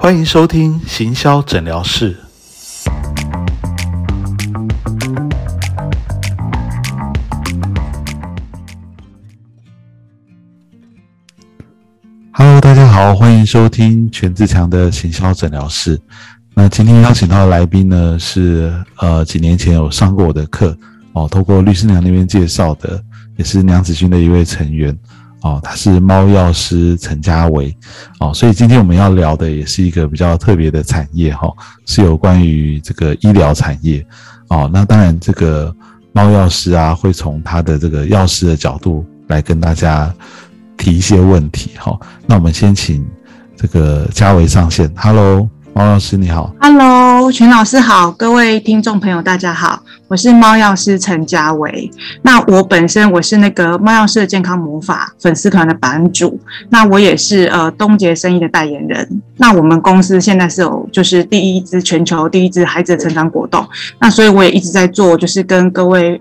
[0.00, 2.16] 欢迎收听行销诊疗室。
[12.30, 16.00] Hello，大家好，欢迎收听全志强的行销诊疗室。
[16.54, 20.78] 那今天邀请到的来宾呢，是呃几年前有上过我的课
[21.12, 23.02] 哦，透过律师娘那边介绍的，
[23.36, 24.96] 也是娘子军的一位成员。
[25.42, 27.76] 哦，他是猫药师陈家维，
[28.20, 31.52] 哦，所以今天我们要聊的也是一个比较特别的产业哈，
[31.86, 34.04] 是有关于这个医疗产业，
[34.48, 35.74] 哦，那当然这个
[36.12, 40.12] 猫药师啊，会从他的这个药师的角度来跟大家
[40.76, 41.98] 提一些问题哈。
[42.26, 43.06] 那我们先请
[43.56, 45.48] 这个家维上线，Hello。
[45.78, 51.88] 猫药师你好，Hello，全老师好，各位听众朋友大家好，我是猫药师陈家维。
[52.20, 56.36] 那我本身我是那个猫药师的健康魔法粉丝团的版主，
[56.68, 59.22] 那我也是呃东杰生意的代言人。
[59.36, 63.64] 那我们公司现在是有就是第一支全球第一支孩子的成长果冻，
[64.00, 66.20] 那所以我也一直在做，就是跟各位。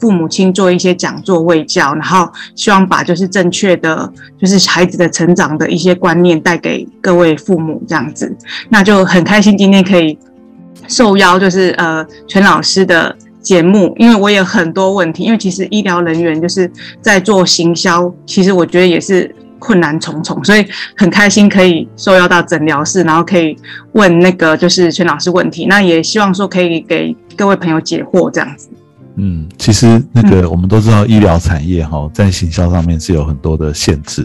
[0.00, 8.36] 父母亲做一些讲座卫教，然后希望把就是正确的就是孩子的成长的一些观念带给各位父母这样子，
[8.68, 10.18] 那就很开心今天可以
[10.86, 20.64] 受邀就是呃全老师的节目，因为我有很多问题，因为其实医疗人员就是在做行销，其实我觉得也是困难重重，所以
[20.96, 23.56] 很开心可以受邀到诊疗室，然后可以
[23.92, 28.68] 问那个就是全老师问题，那也希望说可以给各位朋友解惑这样子。
[29.20, 34.24] 嗯，其实那个我们都知道，医疗产业哈，在行销上面是有很多的限制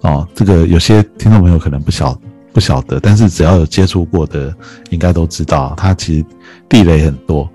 [0.00, 0.26] 哦。
[0.34, 2.18] 这个有些听众朋友可能不晓
[2.52, 4.52] 不晓得，但是只要有接触过的，
[4.90, 6.24] 应该都知道，它其实
[6.68, 7.48] 地雷很多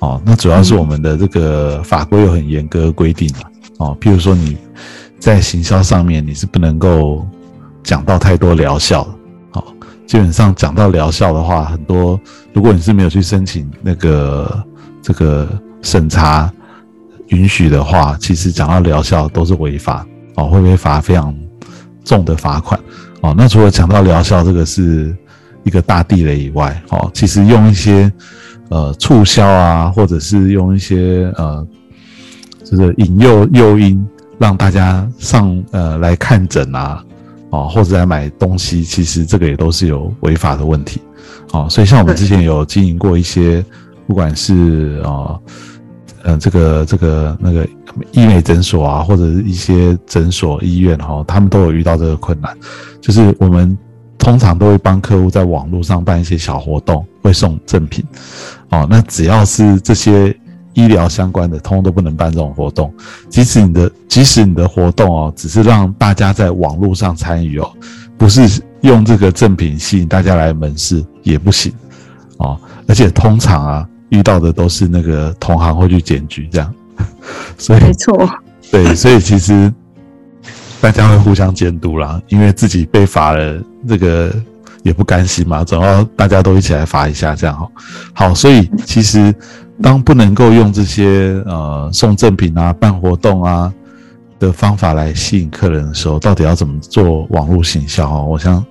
[0.00, 0.20] 哦。
[0.22, 3.38] 那主要是我们的这个法规有很严格规定的
[3.78, 3.96] 哦。
[3.98, 4.54] 譬如说你
[5.18, 7.26] 在行销上面，你是不能够
[7.82, 9.10] 讲到太多疗效的
[9.52, 9.64] 哦。
[10.06, 12.20] 基本上讲到疗效的话，很多
[12.52, 14.62] 如果你是没有去申请那个
[15.00, 15.48] 这个。
[15.82, 16.52] 审查
[17.28, 21.34] 允许的话，其实讲到疗效都是违法哦，会不会罚非常
[22.04, 22.78] 重的罚款
[23.20, 23.34] 哦？
[23.36, 25.14] 那除了讲到疗效这个是
[25.64, 28.10] 一个大地雷以外，哦，其实用一些
[28.70, 31.66] 呃促销啊，或者是用一些呃
[32.64, 34.06] 就是引诱诱因，
[34.38, 37.04] 让大家上呃来看诊啊，
[37.50, 41.00] 哦，或者来买东西，其实这个也都是有违法的问题
[41.52, 41.66] 哦。
[41.68, 43.64] 所以像我们之前有经营过一些，
[44.08, 45.38] 不管是啊。
[46.24, 47.66] 嗯，这个这个那个
[48.10, 52.54] 医美诊所啊，或者是一些诊所、医院哈，他们都有遇到这个困难，
[53.00, 53.78] 就是我们
[54.18, 58.04] 通常都会帮客户在网络上办一些小活动，会送赠品
[58.70, 58.84] 哦。
[58.90, 60.36] 那只要是这些
[60.74, 62.92] 医疗相关的，通通都不能办这种活动。
[63.30, 67.72] 即使你的即使你的活动哦，只是让大家在网络上参与哦，
[68.18, 71.72] 不是用这个赠品吸引大家来门市也不行
[72.38, 72.60] 哦。
[72.88, 73.88] 而且通常啊。
[74.10, 76.74] 遇到的都是那个同行会去检举这样，
[77.58, 78.30] 所以没错，
[78.72, 79.72] 对，所以其实
[80.80, 84.34] 大家会互相监督啦，因为自己被罚了，这个
[84.82, 87.68] 也不甘心嘛，总要大家都一起来罚一下这样哈。
[88.12, 89.34] 好，所以其实
[89.82, 93.72] 当不能够用这些呃送赠品啊、办活动啊
[94.38, 98.22] 的方法来吸引客人的时候，到底要怎么做网络行销啊？
[98.22, 98.64] 我想，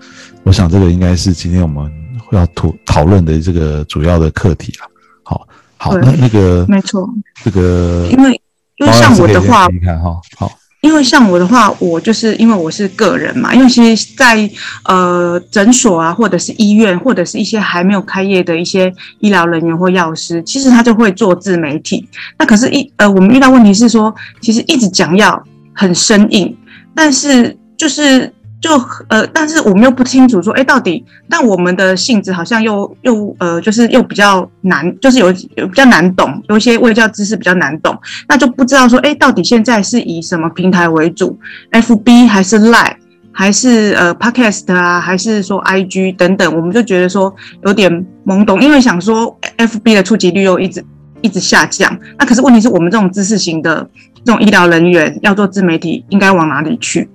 [0.44, 1.92] 我想这个应该是今天我们
[2.32, 4.88] 要讨讨论的这个主要的课题啊。
[5.28, 5.46] 好，
[5.76, 7.06] 好，那那个没错，
[7.44, 8.42] 这个因为
[8.78, 10.50] 因为像我的话，你看哈，好，
[10.80, 14.50] 因为像我的话，我就是因为我是个人嘛，因为其实，在
[14.86, 18.90] 呃诊所啊，或者是医院，或者是一些还没有开业的一些
[19.20, 22.08] 医疗人员或药师，其实他就会做自媒体。
[22.40, 26.56] 那可是，一呃，我们遇到问题是说，其实一直讲要很生硬，
[26.96, 28.34] 但是就是。
[28.60, 28.72] 就
[29.10, 37.96] 呃，但是我们又不清楚说，哎，到底，但我们的性质好像又又呃，就是又比较难，就是有有比较难懂，有一些卫教知识比较难懂，
[38.28, 41.38] 那就不知道说，哎，到底现在是以什么平台为主
[41.72, 42.96] ，FB 还是 Line，
[43.32, 50.84] 还是呃 Podcast 啊，还是说 IG 等等，我们就觉得说有点懵懂，因为想说 FB 的触及率又一直
[51.22, 53.88] 一直下降，那可是问题是我们这种知识型的
[54.24, 57.08] 这种医疗人员要做自媒体，应该往哪里去？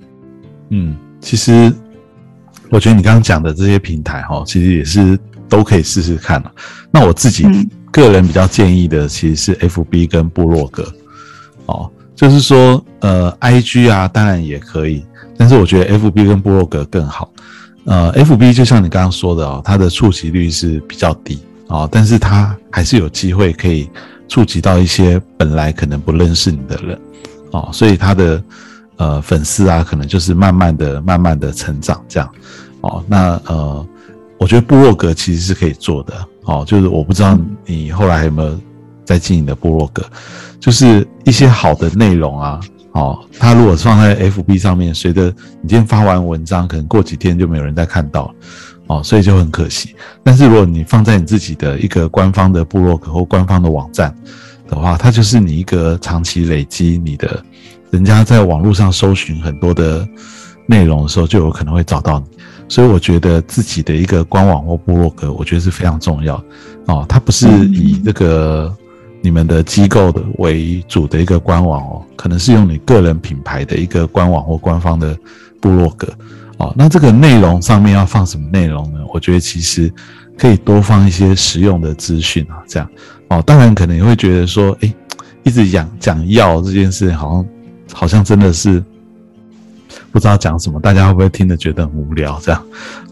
[0.70, 0.96] 嗯。
[1.22, 1.72] 其实，
[2.68, 5.16] 我觉得你刚刚讲的这些平台哈，其实也是
[5.48, 6.52] 都可以试试看了。
[6.90, 7.46] 那我自己
[7.92, 10.92] 个人比较建议的，其实是 F B 跟部落格
[11.66, 15.06] 哦，就是说呃，I G 啊，当然也可以，
[15.38, 17.32] 但是我觉得 F B 跟部落格更好。
[17.84, 23.88] 呃，F B 就像你刚刚说的哦，它的触及率是比较低哦，但是它还是有机会可以
[24.28, 27.00] 触及到一些本来可能不认识你的人
[27.52, 28.42] 哦，所以它的。
[29.02, 32.30] 呃，粉丝啊，可能就是慢慢的、慢慢的成长这样，
[32.82, 33.84] 哦，那呃，
[34.38, 36.14] 我觉得部落格其实是可以做的。
[36.44, 38.56] 哦，就是我不知道你后来有没有
[39.04, 40.04] 在经营的部落格，
[40.60, 42.60] 就是一些好的内容啊。
[42.92, 45.24] 哦，它如果放在 FB 上面，随着
[45.60, 48.32] 你今天发完文章，可能过几天就没有人再看到，
[48.86, 49.96] 哦，所以就很可惜。
[50.22, 54.14] 但是如果你放在你自己的一个官方的部落格或官方的网站
[54.68, 57.44] 的话，它就是你一个长期累积你的，
[57.92, 60.04] 人家在网络上搜寻很多的
[60.66, 62.26] 内容的时候，就有可能会找到你。
[62.68, 66.42] 所以我觉得自己的一个官网或部落格，我觉得是非常重要。
[66.86, 68.76] 哦，它不是以这个。
[69.24, 75.16] 你们的机构的为主的一个官网哦，可能是用你个人品牌的一个官网或官方的
[75.60, 76.12] 部落格
[76.56, 76.74] 哦。
[76.76, 78.98] 那这个内容上面要放什么内容呢？
[79.14, 79.88] 我觉得其实
[80.36, 82.88] 可以多放一些实用的资讯啊，这样
[83.28, 83.40] 哦。
[83.46, 84.92] 当然可能也会觉得说，哎，
[85.44, 87.46] 一直讲讲药这件事，好像
[87.92, 88.82] 好像真的是
[90.10, 92.38] 不知道讲什么，大家会不会听得觉得很无聊？
[92.42, 92.62] 这样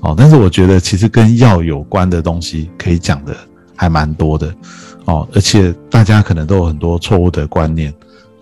[0.01, 0.15] 哦。
[0.17, 3.37] 但是我觉得其实跟药有关的东西可以讲的
[3.77, 4.55] 还蛮多的。
[5.07, 7.93] 哦，而且大家可能都有很多错误的观念，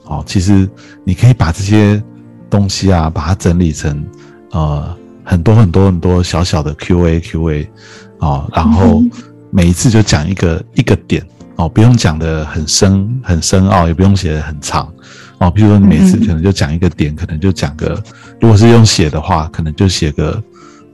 [0.05, 0.69] 哦，其实
[1.05, 2.03] 你可以把这些
[2.51, 4.05] 东西啊，把它整理成
[4.51, 4.95] 呃
[5.25, 7.71] 很多很多很多小小的 Q&A Q&A，
[8.19, 9.03] 哦，然后
[9.51, 11.25] 每一次就讲一个一个点，
[11.57, 14.93] 哦，不用讲的很深很深奥，也不用写的很长，
[15.39, 18.03] 哦，比如说你每次可能就讲一个点，可能就讲个，
[18.41, 20.43] 如果是用写的话，可能就写个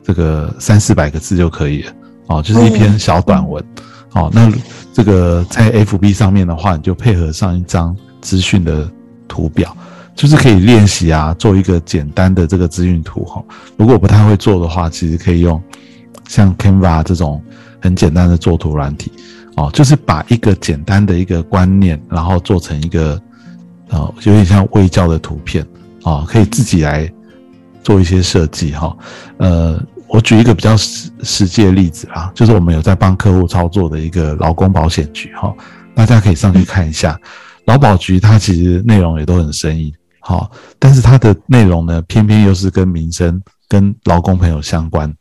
[0.03, 1.93] 这个三四百个字就可以了，
[2.29, 3.65] 哦，就是一篇小短文，
[4.13, 4.51] 哦，那。
[4.97, 8.89] 这个在 FB 上面的话，你就配合上一张资讯的
[9.27, 9.77] 图表，
[10.15, 13.43] 就是可以练习啊，做一个简单的这个资讯图哈。
[13.77, 15.61] 如果不太会做的话，其实可以用
[16.29, 17.43] 像 Canva 这种
[17.83, 19.11] 很简单的作图软体
[19.57, 23.21] 哦，就是把一个简单的一个观念，然后做成一个
[23.91, 25.67] 呃有点像微教的图片
[26.03, 27.11] 啊，可以自己来
[27.83, 28.97] 做一些设计哈，
[29.39, 29.83] 呃。
[30.07, 35.53] 我举一个比较实实际的例子啊，就是我们有在帮客户操作的一个劳工保险局哈，
[35.93, 37.19] 大家可以上去看一下。
[37.65, 40.49] 劳保局它其实内容也都很生意好，
[40.79, 45.13] 但是它的内容呢，偏偏又是跟民生、跟劳工朋友相关，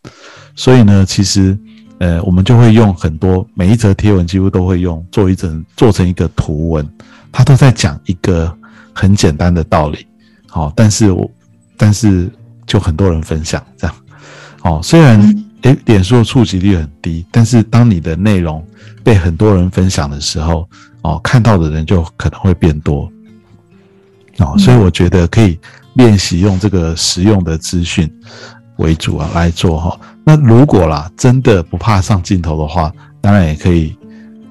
[0.55, 1.57] 所以呢，其实
[1.97, 6.87] 呃，我们就会用很多每一则贴文几乎都会用做一整做成一个图文，
[7.33, 8.55] 它都在讲一个
[8.93, 10.07] 很简单的道理
[10.47, 11.29] 好，但是我
[11.75, 12.31] 但是
[12.65, 13.95] 就很多人分享这样。
[14.61, 15.19] 哦，虽然
[15.63, 18.65] 诶，脸书的触及率很低，但是当你的内容
[19.03, 20.69] 被很多人分享的时候，
[21.01, 23.11] 哦，看到的人就可能会变多。
[24.37, 25.59] 哦，所以我觉得可以
[25.95, 28.09] 练习用这个实用的资讯
[28.77, 29.99] 为主啊来做哈。
[30.23, 32.91] 那如果啦，真的不怕上镜头的话，
[33.21, 33.97] 当然也可以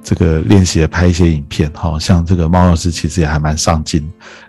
[0.02, 1.98] 这个练习拍一些影片哈。
[1.98, 4.06] 像这个猫老师其实也还蛮上镜，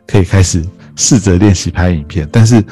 [0.07, 0.63] 可以开始。
[0.95, 2.63] 试着练习拍影片，但是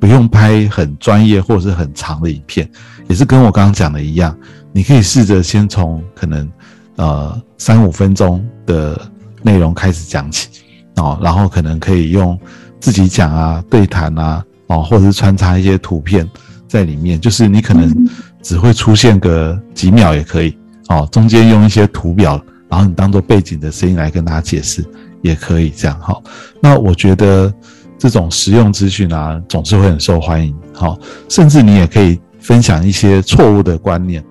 [0.00, 2.66] 不用拍很专业或者是很长的影片，
[3.06, 4.34] 也是跟我刚刚讲的一样，
[4.72, 6.50] 你可以试着先从可能
[6.94, 8.98] 呃三五分钟的
[9.42, 10.48] 内容开始讲起
[10.94, 12.40] 哦，然后可能可以用
[12.80, 16.26] 自己讲啊、对谈啊哦，或者是穿插一些图片
[16.66, 18.08] 在里面，就是你可能
[18.40, 20.56] 只会出现个几秒也可以
[20.88, 24.84] 哦，中间用一些图表，然后你当做背景的声音来跟大家解释。
[25.22, 26.16] 也可以这样哈，
[26.60, 27.52] 那我觉得
[27.98, 30.96] 这种实用资讯啊，总是会很受欢迎哈。
[31.28, 34.22] 甚至你也可以分享一些错误的观念，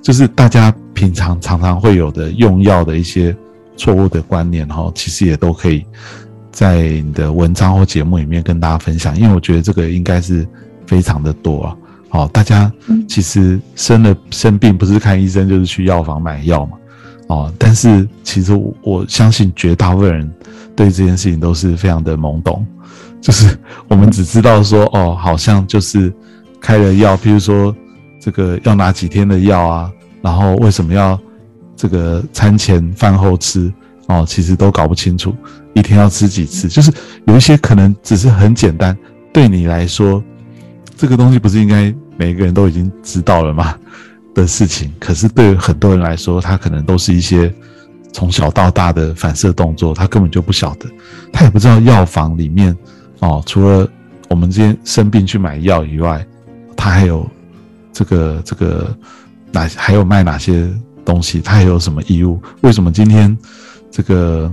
[0.00, 3.34] 就是大家平常常常会有的用药的一些
[3.76, 5.84] 错误的观念哈，其实也都可以
[6.52, 9.18] 在你的文章或节目里面跟大家分享。
[9.18, 10.46] 因为我觉得这个应该是
[10.86, 11.76] 非常的多啊。
[12.08, 12.72] 好，大家
[13.08, 16.72] 其实生了生病不是看医生就是去药房买药嘛。
[17.28, 20.32] 哦，但是其实我相信绝大部分人
[20.76, 22.64] 对这件事情都是非常的懵懂，
[23.20, 23.58] 就是
[23.88, 26.12] 我们只知道说，哦，好像就是
[26.60, 27.74] 开了药，譬如说
[28.20, 29.90] 这个要拿几天的药啊，
[30.22, 31.18] 然后为什么要
[31.74, 33.72] 这个餐前饭后吃，
[34.06, 35.34] 哦，其实都搞不清楚，
[35.74, 36.92] 一天要吃几次，就是
[37.26, 38.96] 有一些可能只是很简单，
[39.32, 40.22] 对你来说，
[40.96, 43.76] 这个东西不是应该每个人都已经知道了吗？
[44.34, 47.52] 的事情，可是对于很多人来说，他可能都是一些
[48.12, 50.86] 从小到大的反射动作，他根本就不晓得，
[51.32, 52.76] 他也不知道药房里面
[53.20, 53.88] 哦，除了
[54.28, 56.26] 我们今天生病去买药以外，
[56.76, 57.26] 他还有
[57.92, 58.94] 这个这个
[59.52, 60.68] 哪还有卖哪些
[61.02, 62.38] 东西，他还有什么义务？
[62.60, 63.34] 为什么今天
[63.90, 64.52] 这个，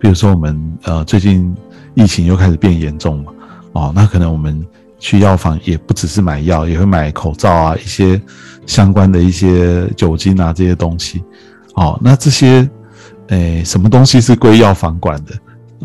[0.00, 1.54] 比如说我们呃最近
[1.94, 3.32] 疫情又开始变严重了，
[3.74, 4.66] 哦，那可能我们
[5.04, 8.20] 去药房也不只是买药，也会买口罩啊一些。
[8.66, 11.22] 相关的一些酒精啊这些东西，
[11.74, 12.66] 哦，那这些，
[13.26, 15.34] 诶，什么东西是归药房管的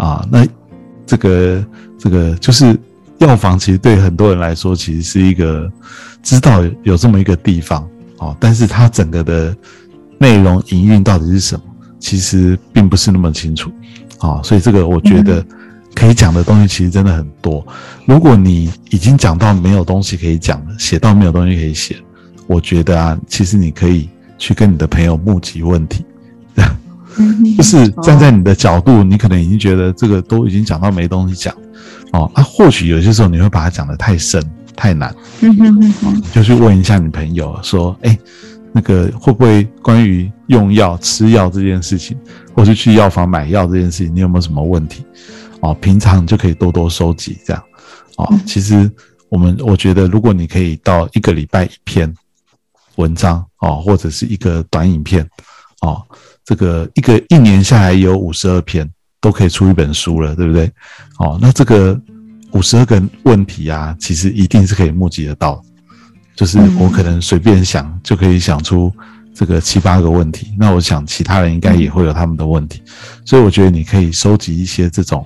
[0.02, 0.26] 啊？
[0.32, 0.48] 那
[1.06, 1.66] 这个
[1.98, 2.74] 这个就是
[3.18, 5.70] 药房，其实对很多人来说，其实是一个
[6.24, 7.86] 知道有这么一个地方
[8.20, 9.54] 哦，但是它整个的
[10.18, 11.64] 内容营运到底是什么，
[12.00, 13.70] 其实并不是那么清楚，
[14.20, 15.46] 啊，所以这个我觉得
[15.96, 17.66] 可以讲的东西其实真的很多。
[18.06, 21.96] 如果你已经讲到没有东西可以讲了，写到没有东西可以写，
[22.48, 26.06] 我觉得啊，其实你可以去跟你的朋友募集问题，
[27.58, 31.54] 就是站在你的角度，你可能已经觉得这个都已经讲到没东西讲，
[32.14, 34.42] 哦，那或许有些时候你会把它讲得太深。
[34.76, 38.18] 太难，嗯哼哼哼，就去问一下你朋友，说，哎，
[38.72, 42.18] 那个会不会关于用药、吃药这件事情，
[42.54, 45.04] 或是去药房买药这件事情，你有没有什么问题？
[45.62, 47.64] 哦，平常就可以多多收集这样。
[48.18, 48.90] 哦，其实
[49.30, 52.14] 我们我觉得，如果你可以到一个礼拜一篇
[52.96, 55.28] 文章，哦，或者是一个短影片，
[55.82, 56.02] 哦，
[56.44, 58.90] 这个一个一年下来有五十二篇，
[59.22, 60.72] 都可以出一本书了，对不对？
[61.20, 62.00] 哦，那这个。
[62.54, 65.64] 五十二个问题啊，其实一定是可以募集得到，
[66.36, 68.92] 就是我可能随便想就可以想出
[69.40, 70.54] 这个七八个问题。
[70.60, 72.84] 那我想其他人应该也会有他们的问题，
[73.24, 75.26] 所以我觉得你可以收集一些这种，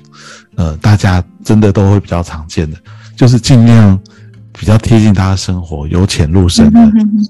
[0.54, 2.78] 呃，大家真的都会比较常见的，
[3.18, 4.00] 就是尽量
[4.52, 6.80] 比较贴近大家生活、由浅入深的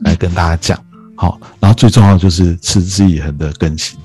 [0.01, 0.77] 来跟大家讲。
[1.15, 3.97] 好，然后最重要就是持之以恒的更新。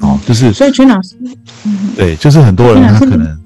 [0.00, 1.16] 哦，就是所以君老师，
[1.96, 3.38] 对，就是很多人他可能。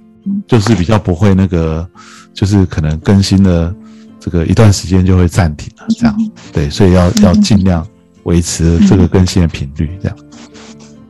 [0.47, 1.89] 就是比较不会那个，
[2.33, 3.75] 就是可能更新的
[4.21, 6.17] 这个一段时间就会暂停了，这样
[6.53, 7.85] 对，所以要要尽量
[8.25, 10.17] 维持这个更新的频率，这样。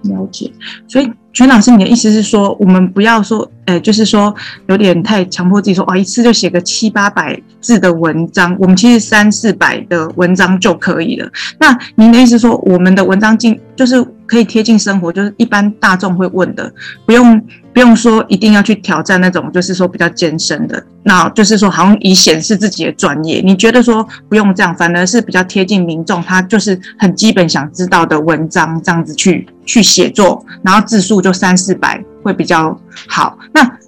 [0.02, 0.50] 了解，
[0.88, 4.34] 所以全老师，你的意思是说，我们不要说，呃，就是说
[4.66, 11.30] 有点太强迫自己说，哇，一次就写个七八百字的文章，我们其实三四百的文章就可以了。
[11.58, 16.72] 那您的意思说，我们的文章进就是可以贴近生活，就是一般大众会问的，
[17.06, 17.42] 不用。
[17.74, 23.40] 不用说一定要去挑战那种，就是说比较艰深的，那就是说好像以显示自己的专业。
[23.42, 33.38] 你觉得说不用这样，反而是比较贴近民众，他就是很基本想知道的文章，这样子去去写作，然后字数就三四百会比较好。
[33.52, 33.78] 那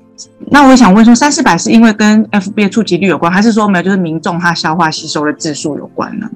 [0.50, 6.28] 那我也想问说，三四百是因为跟 FB 触及率有关，还是说没有就是民众他消化吸收的字数有关呢？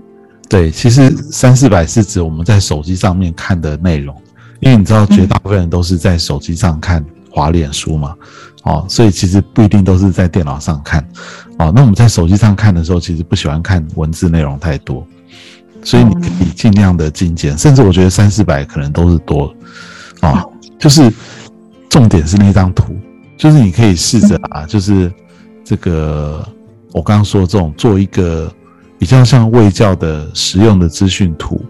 [0.48, 4.14] 对，其实三四百是指我们在手机上面看的内容，
[4.60, 7.04] 因为你知道绝大部分人都是在手机上看。
[7.30, 8.16] 滑脸书嘛，
[8.64, 11.06] 哦，所以其实不一定都是在电脑上看，
[11.58, 15.06] 哦，那我们在手机上看的时候，其实不喜欢看文字内容太多，
[15.84, 19.54] 所以你可以尽量的精简，甚至我觉得三四百可能都是多，
[20.20, 20.42] 啊，
[20.80, 21.12] 就是
[21.88, 22.96] 重点是那张图，
[23.36, 25.12] 就是你可以试着啊，就是
[25.64, 26.46] 这个
[26.92, 28.52] 我刚刚说这种做一个
[28.98, 31.60] 比较像卫教的实用的资讯图，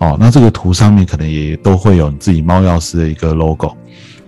[0.00, 3.76] 哦，那这个图上面可能也都会有你自己猫钥匙的一个 logo。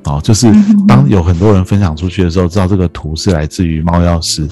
[0.05, 0.47] 哦，就是
[0.87, 4.49] 当有很多人分享出去的时候，知道这个图是来自于猫钥匙，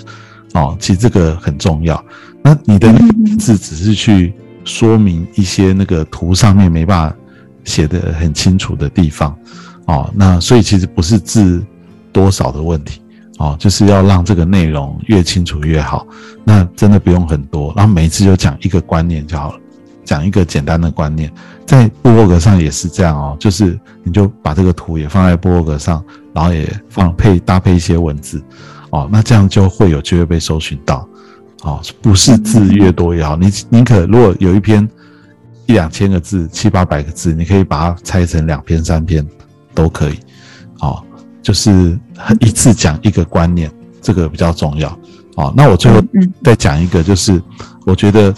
[0.53, 2.05] 哦，其实这个很重要。
[2.43, 4.35] 那你的名字只是去
[4.65, 7.17] 说明一些那个图上面没办法
[7.63, 9.33] 写的很清楚的地方，
[9.87, 11.65] 哦，那所以其实不是字
[12.13, 13.01] 多少的问题，
[13.39, 16.07] 哦，就是要让这个内容越清楚越好。
[16.45, 19.59] 那真的不用很多，然后每一次就讲一个观念就好了。
[20.05, 21.33] 讲一个简单的观念，
[21.65, 28.45] 在部落格上也是这样哦，就是你就把这个图也放在部落格上，然后也放配搭配一些文字，
[28.91, 31.09] 哦，那这样就会有机会被搜寻到，
[31.63, 34.87] 哦，不是字越多越好，你宁可如果有一篇
[35.65, 39.27] 一两千个字、七八百个字，你可以把它拆成两篇、三篇
[39.75, 40.19] 都可以，
[40.81, 41.03] 哦，
[41.43, 41.99] 就是
[42.41, 44.89] 一次讲一个观念，这个比较重要，
[45.37, 46.03] 哦，那我最后
[46.43, 47.43] 再讲一个，就是
[47.85, 48.35] 我觉得。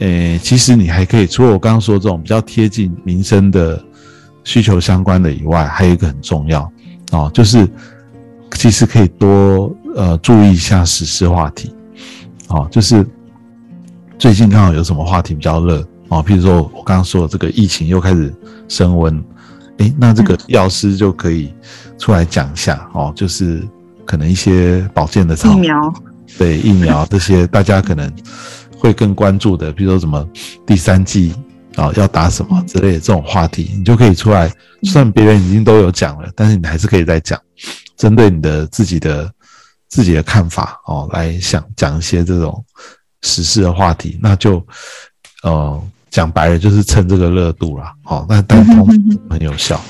[0.00, 3.84] 诶，其实你还可以，除了我刚刚说这种比较贴近民生的
[4.44, 6.70] 需求相关的以外，还有一个很重要。
[7.10, 7.68] 哦，就是
[8.52, 11.74] 其实可以多呃注意一下时事话题，
[12.46, 13.04] 哦，就是
[14.20, 15.84] 最近刚好有什么话题比较热。
[16.10, 18.32] 哦，譬如说我刚刚说的这个疫情又开始
[18.68, 19.20] 升温，
[19.78, 21.52] 诶，那这个药师就可以
[21.98, 23.66] 出来讲一下哦，就是
[24.04, 25.94] 可能一些保健的疫苗，
[26.36, 28.12] 对疫苗这些大家可能。
[28.80, 30.24] 会更关注的，比如说什么
[30.64, 31.34] 第三季
[31.74, 34.48] 啊要打什么之类的这种话题，你就可以出来。
[34.84, 37.36] 虽然别人已经都有讲了，但是你还是可以再讲，
[37.96, 39.28] 针对你的自己的
[39.88, 42.64] 自己的看法哦，来想讲一些这种
[43.22, 44.16] 时事的话题。
[44.22, 44.64] 那就
[45.42, 47.92] 呃讲白了就是蹭这个热度啦。
[48.04, 48.86] 哦，那但通
[49.30, 49.80] 很有效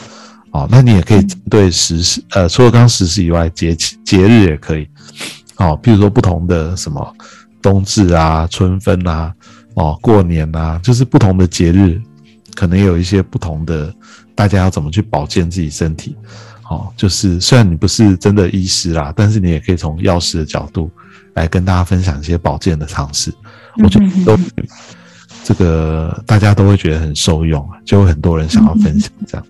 [0.51, 0.67] 哦。
[0.71, 4.89] 那你也可以针对时事，呃，除了刚时事以外，节节日也可以
[5.57, 7.15] 哦，譬如说不同的什么。
[7.61, 9.35] 冬至啊，春分啊，
[9.75, 12.01] 哦，过年啊，就是不同的节日，
[12.55, 13.93] 可能有一些不同的，
[14.33, 16.17] 大家要怎么去保健自己身体？
[16.71, 20.89] 哦，就是虽然你不是真的医师啦，但是你也可以从药师的角度
[21.35, 23.35] 来跟大家分享一些保健的常识。
[23.83, 24.39] 我觉得都
[25.49, 29.47] 这个大家都会觉得很受用啊，就会很多人想要分享这样。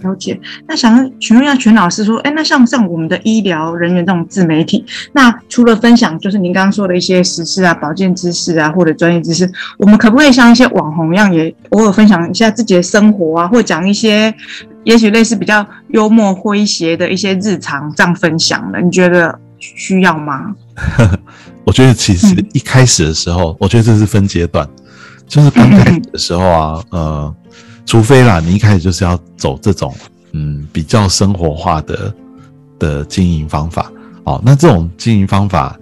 [0.00, 4.82] 了解，那想请问一下全老师说，哎，那像像我们的医疗人员这种自媒体，
[5.12, 9.46] 那除了分享就是您刚刚说的一些时事啊、保健知识啊或者专业知识，
[9.76, 14.34] 我们可不可以像一些网红一样，也偶尔分享一下自己的生活啊，或者讲一些
[14.84, 18.78] 也许类似比较幽默诙谐的一些日常这样分享呢？
[18.82, 20.54] 你觉得需要吗？
[21.66, 24.68] 我觉得其实一开始的时候，我觉得这是分阶段，
[25.26, 27.34] 就是刚开始的时候啊，呃。
[27.86, 29.94] 除非啦，你一开始就是要走这种
[30.32, 32.14] 嗯比较生活化的
[32.78, 33.92] 的经营方法
[34.24, 35.78] 哦，那这种经营方法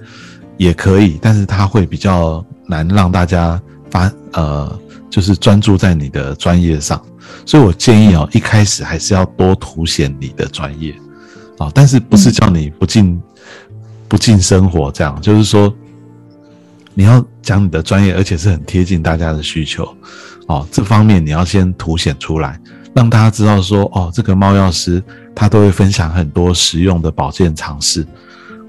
[0.56, 3.58] 也可以，但是它会比较难让大家
[3.88, 7.00] 发呃，就是专注在你的专业上，
[7.46, 10.92] 所以我建议哦，一开始还是要多凸显你的专业
[11.58, 13.22] 啊，但是不是叫你不进
[14.08, 15.72] 不进生活这样，就是说
[16.94, 19.84] 你要讲你的专业，而且是很贴近大家的需求。
[20.48, 22.60] 哦，这方面你要先凸显出来，
[22.94, 25.02] 让大家知道说，哦，这个猫药师
[25.34, 28.06] 他都会分享很多实用的保健常识，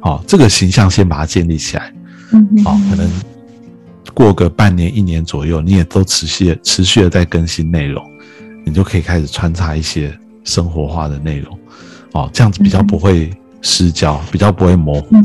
[0.01, 1.93] 哦，这个形象先把它建立起来，
[2.31, 3.09] 嗯，哦，可能
[4.13, 8.03] 过个半年、一年左右，你也都持续持续的在更新内容，
[8.63, 11.59] 你就可以开始穿插一些生活化的内容，
[12.13, 15.15] 哦，这样子比较不会失焦，比较不会模糊，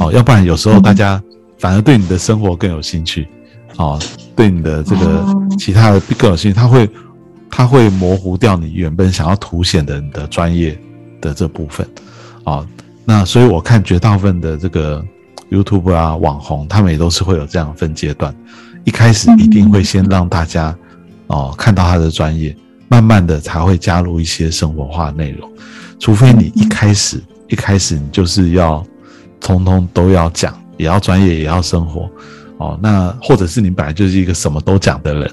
[0.00, 1.22] 哦，要不然有时候大家
[1.58, 3.28] 反而对你的生活更有兴趣。
[3.76, 3.98] 哦，
[4.36, 5.24] 对你的这个
[5.58, 6.88] 其他的更有兴趣，他会
[7.50, 10.78] 他会模糊掉你原本想要凸显的你的专业
[11.20, 11.84] 的这部分。
[12.44, 12.64] 啊，
[13.04, 15.04] 那所以我看绝大部分的这个
[15.50, 18.32] YouTube 啊网红，他们也都是会有这样分阶段，
[18.84, 20.76] 一开始一定会先让大家
[21.26, 22.56] 哦看到他的专业，
[22.86, 25.50] 慢慢的才会加入一些生活化内容。
[25.98, 28.84] 除非你一开始一开始你就是要
[29.40, 32.10] 通通都要讲，也要专业也要生活。
[32.58, 35.30] 哦，那或者是你本来就是一个什么都讲的人，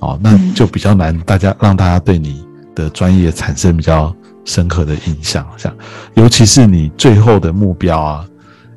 [0.00, 2.44] 哦，那就比较难，大家让大家对你
[2.76, 5.44] 的专业产生比较深刻的印象。
[5.56, 5.74] 像，
[6.14, 8.24] 尤其是你最后的目标啊，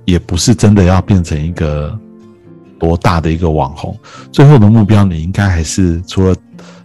[0.06, 1.98] 也不是真的要变成一个
[2.80, 3.96] 多大的一个网红，
[4.32, 6.36] 最后的目标你应该还是除了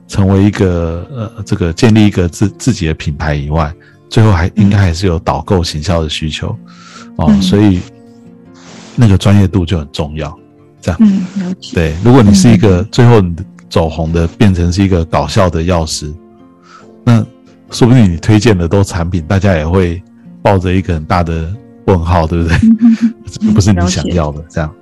[0.06, 3.72] 成为一个呃这个建立一个自自己的品牌以外，
[4.10, 6.54] 最后还应该还是有导购行销的需求，
[7.16, 7.80] 哦，所以
[8.96, 10.36] 那个专业度就很重要。
[10.80, 11.74] 这样，嗯，了解。
[11.74, 13.34] 对，如果你是一个最后你
[13.70, 16.12] 走红的，变成是一个搞笑的药师，
[17.04, 17.24] 那
[17.70, 20.02] 说不定你推荐的都产品，大家也会
[20.42, 21.50] 抱着一个很大的
[21.86, 23.52] 问号，对不对？
[23.54, 24.74] 不是你想要的，这样。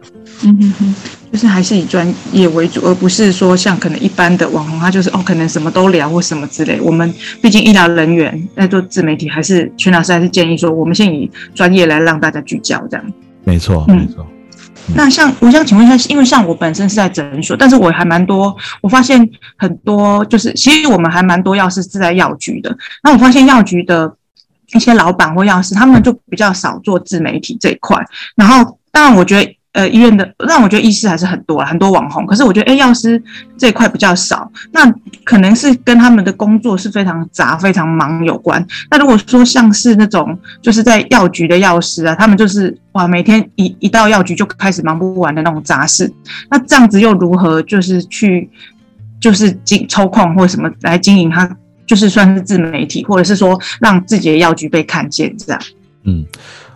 [0.42, 0.94] 嗯哼哼，
[1.30, 6.80] 就是还是以专业为主，而不是说像可能一般的网红，他就是哦，可能什么都聊或什么之类。
[6.80, 13.06] 我们毕竟医疗人员在做自媒体，还是全老师还是建议说，我们先以专业来让大家聚焦，这样。
[13.44, 14.26] 没错，没错。
[14.94, 22.76] 那像我想请问一下，因为像我本身是在诊所，但是我还蛮多，我发现很多就是，其实我们还蛮多药师是在药局的。
[23.02, 24.12] 那我发现药局的
[24.72, 28.04] 一些老板或药师，他们就比较少做自媒体这一块。
[28.34, 29.56] 然后，当然我觉得。
[29.72, 32.26] 呃，医院的让我觉得医师还是很多，很多网红。
[32.26, 33.22] 可是我觉得，哎，药师
[33.56, 34.50] 这一块比较少。
[34.72, 38.66] 那可能是跟他们的工作是非常杂、非常忙有关。
[38.90, 46.12] 那如果说像是那种就是在药局的药师啊，他们就是哇，每天一一到药局就开始忙不完的那种杂事。
[46.50, 48.50] 那这样子又如何就是去
[49.20, 51.48] 就是经抽空或什么来经营他，
[51.86, 55.62] 就是算是自媒体，或者是说让自己的药局被看见这样？
[56.02, 56.26] 嗯。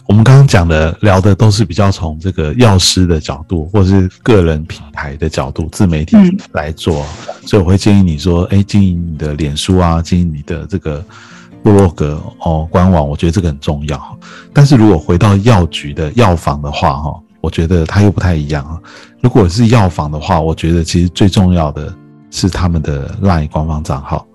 [0.06, 6.14] 我们刚刚讲的聊的都是比较从这个药师的角度，或者是个人品牌的角度，自媒体
[6.52, 7.06] 来做，
[7.46, 11.02] 所以我会建议你说，哎，经营你的脸书啊，经营你的这个
[11.62, 14.18] 部落格哦，官网，我觉得这个很重要。
[14.52, 18.78] 但是如果回到药局的药房的话，哈，我觉得它又不太一样啊。
[19.22, 21.92] 如果是药房的话，我觉得其实最重要的
[22.30, 24.26] 是他们的 LINE 官方账号，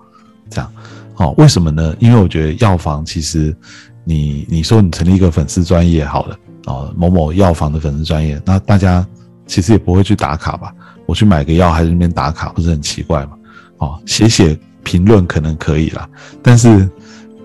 [0.50, 0.72] 这样，
[1.14, 1.94] 哦，为什么呢？
[2.00, 3.56] 因为我觉得药房其实。
[4.04, 9.06] 你你说你成立一个粉丝专业好了哦，某某药房的粉丝专业，那大家
[9.46, 10.74] 其实也不会去打卡吧？
[11.06, 13.32] 我去买个药还是那边打卡，不是很奇怪吗？
[13.78, 16.08] 哦，写写评论可能可以啦，
[16.42, 16.88] 但是，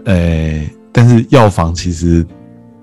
[0.06, 2.26] 呃，但是药房其实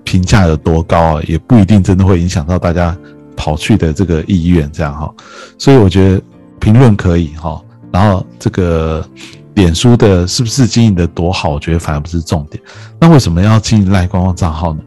[0.04, 2.96] 评价有多高啊，也不一定真的会影响到大家
[3.37, 5.12] 跑去的这个意愿，这样哈。
[5.58, 6.22] 所以我觉得
[6.61, 9.06] 评论可以哈，然后这个。
[9.55, 11.51] 脸书的是不是经营的多好？
[11.51, 12.62] 我觉得反而不是重点。
[12.99, 14.81] 那为什么要经营赖官方账号呢？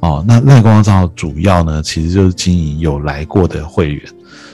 [0.00, 4.02] 哦，那赖官方账号主要呢，其实就是经营有来过的会员。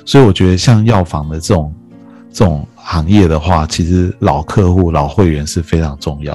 [0.05, 1.75] 所以我觉得像药房的这种
[2.33, 6.35] 这种行业的话，其实老客户、老会员是非常重要。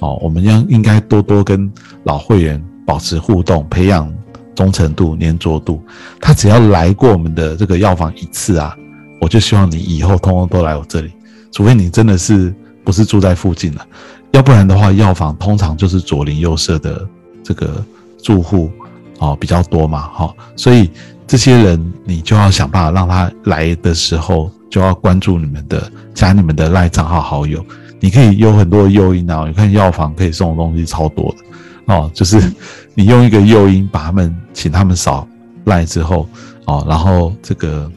[0.00, 1.70] 哦，我们要应该多多跟
[2.04, 4.12] 老会员保持互动，培养
[4.54, 5.80] 忠诚度、粘着度。
[6.20, 8.76] 他只要来过我们的这个药房一次啊。
[9.20, 11.12] 我就希望你以后通通都来我这里，
[11.52, 12.52] 除非你真的是
[12.84, 13.86] 不是住在附近了，
[14.32, 17.06] 要不然的话，药房通常就是左邻右舍的
[17.42, 17.84] 这个
[18.22, 18.70] 住户
[19.18, 20.90] 哦比较多嘛，哈，所以
[21.26, 27.64] 这些人你就要想办法让他来的时候就要关注你们的加你们的赖账号好友，
[28.00, 32.52] 你可以有很多诱因啊，你看药房可以送的东西超多的哦，就是
[32.94, 35.26] 你用一个诱因把他们请他们扫
[35.64, 36.28] 赖之后
[36.66, 37.90] 哦，然后这个。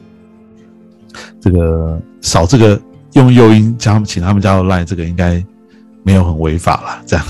[1.40, 2.82] 这个扫这个
[3.16, 5.44] 用诱因加请他们加入 Line，这个应该
[6.04, 7.02] 没有很违法了。
[7.06, 7.26] 这样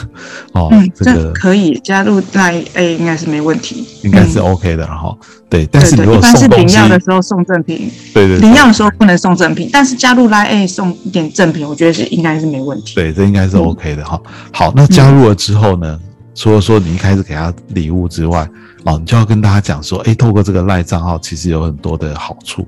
[0.54, 4.86] 哦，这个可以加入 Line A 应该是没问题，应该是 OK 的。
[4.86, 5.17] 然后
[5.50, 12.95] 对，但是如果送东西的时候送赠品，对对，领药的时候不能送赠品，但是加入 Line A 送一点赠品，我觉得是应该是没问题。
[12.95, 14.19] 对，这应该是 OK 的哈。
[14.52, 16.00] 好，那加入了之后呢，
[16.34, 18.48] 除了说你一开始给他礼物之外，
[18.86, 22.67] 哦，你就要跟大家讲说，哎，透过这个 Line 账号，其实有很多的好处。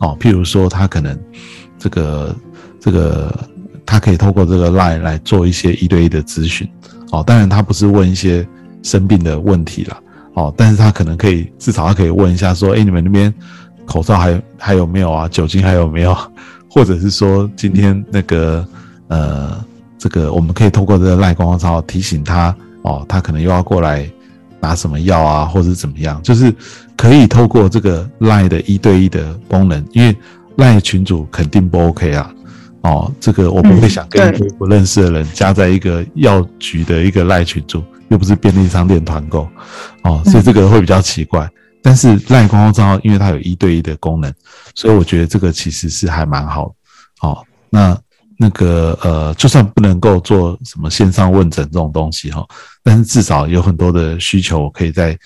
[0.00, 1.16] 哦，譬如说，他可能
[1.78, 2.34] 这个
[2.84, 3.32] 这个，
[3.86, 6.68] 他可以透过这个 line 来做一些一对一的咨询。
[7.12, 8.46] 哦，当然他不是问一些
[8.82, 9.96] 生病的问题了。
[10.34, 13.32] 哦，但是他可能可以至少他可以问一下说，哎，你们那边
[13.86, 15.26] 口罩还还有没有啊？
[15.28, 16.14] 酒精还有没有？
[16.68, 18.66] 或者是说今天那个
[19.08, 19.64] 呃，
[19.96, 24.06] 这个我们可以透过这个赖光光照提醒他，哦，他可能又要过来
[24.60, 26.54] 拿什么药啊，或者怎么样，就是。
[26.96, 30.16] 可以透过这个赖的一对一的功能，因为
[30.58, 32.32] 赖群主肯定不 OK 啊，
[32.84, 39.48] 哦，这个我不会想跟一堆不认识的人加在一个药局的一个赖群主，又不是便利商店团购，
[40.04, 41.50] 哦，所以这个会比较奇怪。
[41.82, 44.32] 但是赖公共账号，因为它有一对一的功能，
[44.76, 46.72] 所以我觉得这个其实是还蛮好。
[47.20, 47.98] 哦，那
[48.38, 52.46] 那个呃，就算不能够做什么线上问诊这种东西哈，
[52.82, 55.18] 但是至少有很多的需求可以在。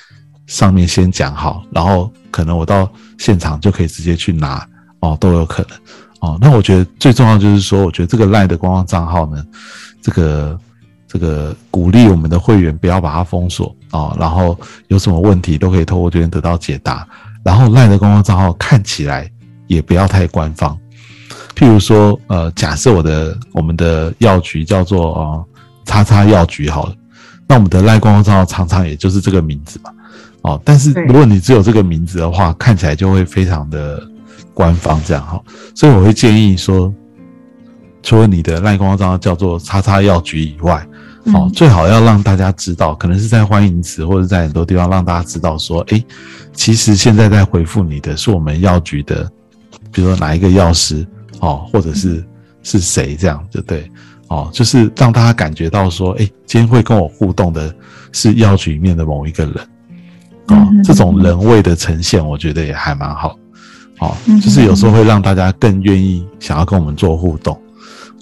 [0.47, 4.67] 上面先讲好，然后可能我到现场就可以直接去拿
[5.01, 5.79] 哦，都有可能
[6.21, 6.39] 哦。
[6.41, 9.45] 那我觉得最重要就是说，我觉得这个赖的官方账号呢，
[10.03, 10.59] 这个
[11.07, 17.07] 这个鼓励我们的会员不要把它封锁哦，然后有什么问题都可以透过这边得到解答。
[17.45, 19.31] 然后赖的官方账号看起来
[19.69, 20.77] 也不要太官方，
[21.55, 25.45] 譬如说呃，假设我的我们的药局叫做啊
[25.87, 26.95] 叉叉药局好了，
[27.47, 29.91] 那我们的赖官方账号常常也就是这个名字嘛。
[30.43, 34.03] 哦，但是如果你只有这个名字的话，看起来就会非常的
[34.59, 35.41] 官方，这样哈。
[35.73, 36.93] 所以我会建议说，
[38.03, 40.85] 除了你的赖光账号叫做“叉叉药局”以外，
[41.27, 46.05] 哦，最好要让大家知道，可能是在欢迎词或者在很多地方让大家知道说，哎，
[46.53, 49.31] 其实现在在回复你的是我们药局的，
[49.93, 51.07] 比如说哪一个药师
[51.39, 52.25] 哦，或者是
[52.65, 53.89] 是谁这样，就对
[54.27, 57.73] 哦，就是让大家感觉到说，哎，今天会跟我互动的
[58.11, 59.55] 是药局里面的某一个人。
[60.49, 63.39] 哦，这种人味的呈现，我觉得也还蛮好。
[64.01, 67.61] 哦，就是有时候会让大家更愿意想要跟我们做互动。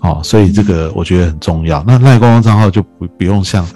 [0.00, 1.82] 哦，所以这个我觉得很重要。
[1.86, 3.66] 那赖官方账号就不不用像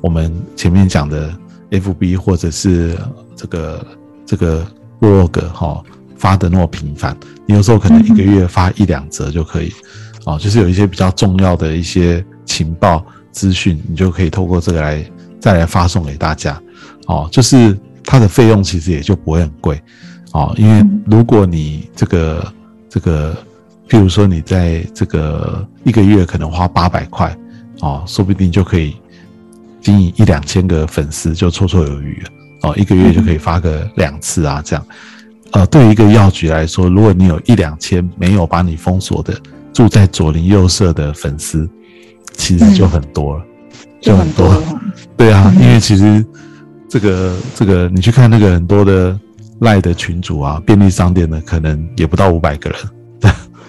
[0.00, 1.32] 我们前面讲的
[1.70, 2.96] FB 或者是
[3.36, 3.86] 这个
[4.26, 4.66] 这个
[5.00, 5.82] Vlog 哈
[6.16, 7.16] 发的那么频繁。
[7.46, 9.72] 你有时候可能一个月发一两则就可以。
[10.24, 15.04] 哦，就是有一些比较重要的一些情报资讯，你就可以透过这个来
[15.40, 16.60] 再来发送给大家。
[17.06, 17.78] 哦，就是。
[18.06, 19.82] 它的费用其实也就不会很贵，
[20.34, 22.52] 哦，因为如果你这个
[22.88, 23.32] 这个，
[23.88, 27.32] 譬如说你在这个一个月可能花八百块，
[27.82, 28.96] 哦，说不定就可以
[29.80, 32.30] 经营一两千个粉丝就绰绰有余了，
[32.62, 34.84] 哦，一个月就可以发个两次啊，这样，
[35.52, 39.40] 呃，对于一个药局来说，如果你有一两千没有把你封锁的
[39.72, 41.70] 住在左邻右舍的粉丝，
[42.32, 43.44] 其实就很多了，
[44.00, 44.60] 就很多，
[45.16, 46.26] 对啊，因为其实。
[46.86, 49.18] 这个这个，你去看那个很多的
[49.60, 52.78] 赖的群主啊，便利商店的可能也不到五百个人。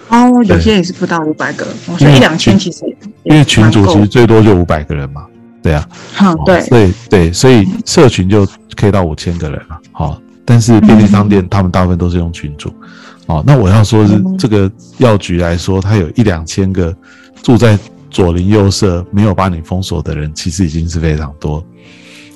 [0.08, 1.66] 哦，有些也是不到五百个，
[1.98, 2.84] 所以一两千其实
[3.24, 5.26] 因为群主其实最多就五百个人嘛，
[5.60, 8.46] 对啊，好对，对对，所以社群就
[8.76, 9.76] 可以到五千个人了。
[9.90, 12.72] 好，但是便利商店他们大部分都是用群主。
[13.26, 16.94] 哦，那我要说是这个药局来说，它有一两千个
[17.42, 17.76] 住在
[18.08, 21.56] 左邻右舍没有把你封锁的人，其实已经是非常多。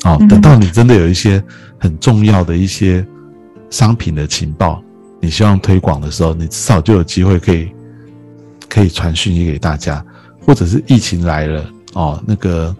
[0.03, 1.41] 哦，等到你真的有一些
[1.79, 3.07] 很重要的一些
[3.71, 4.83] 商品的情报，
[5.21, 7.69] 你希望推广的时候，你至少就有机会可以
[8.69, 10.05] 可以传讯息给大家，
[10.45, 12.75] 或者是疫情来了哦，那个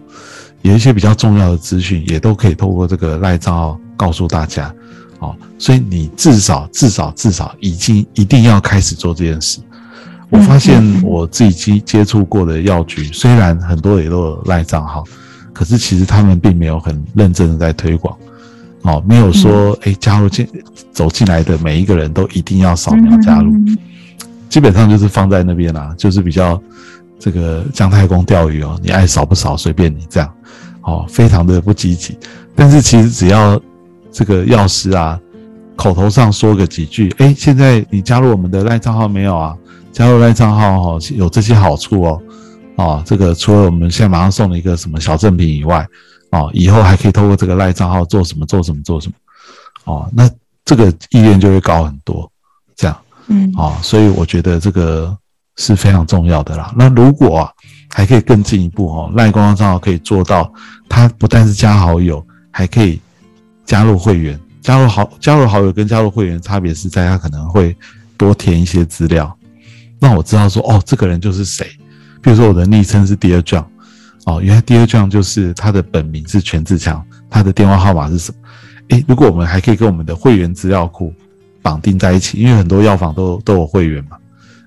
[0.61, 4.73] 有一些比较重要的资讯，也都可以透过这个赖账号告诉大家。
[5.19, 9.59] 哦，所以你至少至少至少已经一定要开始做这件事。
[10.29, 15.03] 我发现我自己接接触过的药局，虽然很多也都有赖账号。
[15.53, 18.17] 可是其实他们并没有很认真的在推广，
[18.83, 20.47] 哦，没有说哎加入进
[20.91, 23.53] 走进来的每一个人都一定要扫描加入，
[24.49, 26.61] 基本上就是放在那边啦，就是比较
[27.19, 30.33] 这个姜太公钓鱼哦，你爱扫不扫随便你这样，
[30.81, 32.17] 哦，非常的不积极。
[32.55, 33.61] 但是其实只要
[34.11, 35.19] 这个药师啊，
[35.75, 39.55] 口头上说个几句，哎，现在你加入我们的赖账号没有啊？
[39.91, 42.21] 加入赖账号哦，有这些好处哦，
[42.77, 45.85] 哦，这个除了我们现在马上送了一个什么小赠品以外，
[46.31, 49.13] 哦，以后还可以透过这个赖账号做什么做什么做什么，
[49.85, 50.29] 哦，那
[50.65, 52.29] 这个意愿就会高很多，
[52.75, 55.15] 这样，嗯，哦，所以我觉得这个
[55.57, 56.73] 是非常重要的啦。
[56.75, 57.51] 那如果啊，
[57.89, 60.51] 还可以更进一步哦，赖官方账号可以做到，
[60.89, 62.99] 它不但是加好友，还可以
[63.65, 64.39] 加入会员。
[64.61, 67.75] 加入好加入好友跟加入会员差别是在他可能会
[68.15, 69.35] 多填一些资料。
[69.99, 71.65] 让我知道说哦，这个人就是谁。
[72.21, 73.65] 比如说我的昵称是 Dear John，
[74.25, 78.37] 哦，原来 Dear John 就是他的本名是全志强，他的电话号码是什么？
[78.89, 81.13] 诶，如果我们还可以跟我们的会员资料库
[81.61, 84.17] 绑定在一起，因为很多药房都都有会员嘛，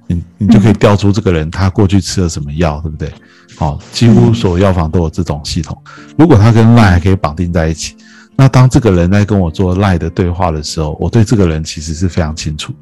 [0.06, 3.12] 你你就可以调出这个人他过去吃了什么药，对不对？
[3.58, 5.80] 哦，几乎所有药房都有这种系统。
[6.18, 7.94] 如果他跟 Line 还可以绑定在一起，
[8.34, 12.72] 那当这个人在跟我做 Line 的对话的时候，我对这个人其实是非常清楚。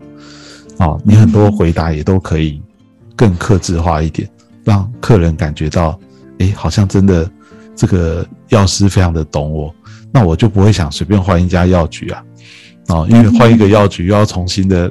[0.78, 2.62] 哦，你很多回答也都可以
[3.14, 4.26] 更克制化一点，
[4.64, 5.98] 让客人感觉到，
[6.42, 7.31] 哎，好像真的
[7.76, 9.72] 这个药师非常的懂我，
[10.11, 12.24] 那我就不会想随便换一家药局啊，
[12.88, 14.90] 哦，因为换一个药局又要重新的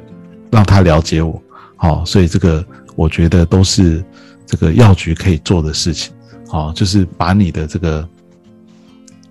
[0.50, 1.40] 让他了解我，
[1.76, 2.64] 好，所以这个
[2.96, 4.02] 我觉得都是
[4.46, 6.10] 这个药局可以做的事情，
[6.48, 8.08] 好，就是把你的这个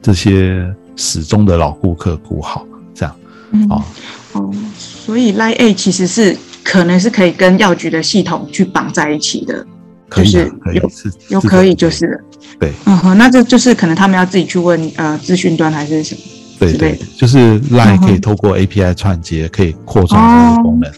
[0.01, 3.15] 这些始终的老顾客顾好，这样，
[3.69, 3.83] 哦，
[4.33, 6.37] 哦，所以 Line A 其实是。
[6.63, 9.65] 可能是可以跟药局的系统去绑在一起的，
[10.15, 10.91] 就是有
[11.29, 12.21] 有可以就是
[12.59, 16.21] 对，嗯哼，那这就是可能他们要自己去问呃资讯端还是什么，
[16.59, 20.91] 对对，就是 Line 可以透过 API 串接可以扩充这个功能，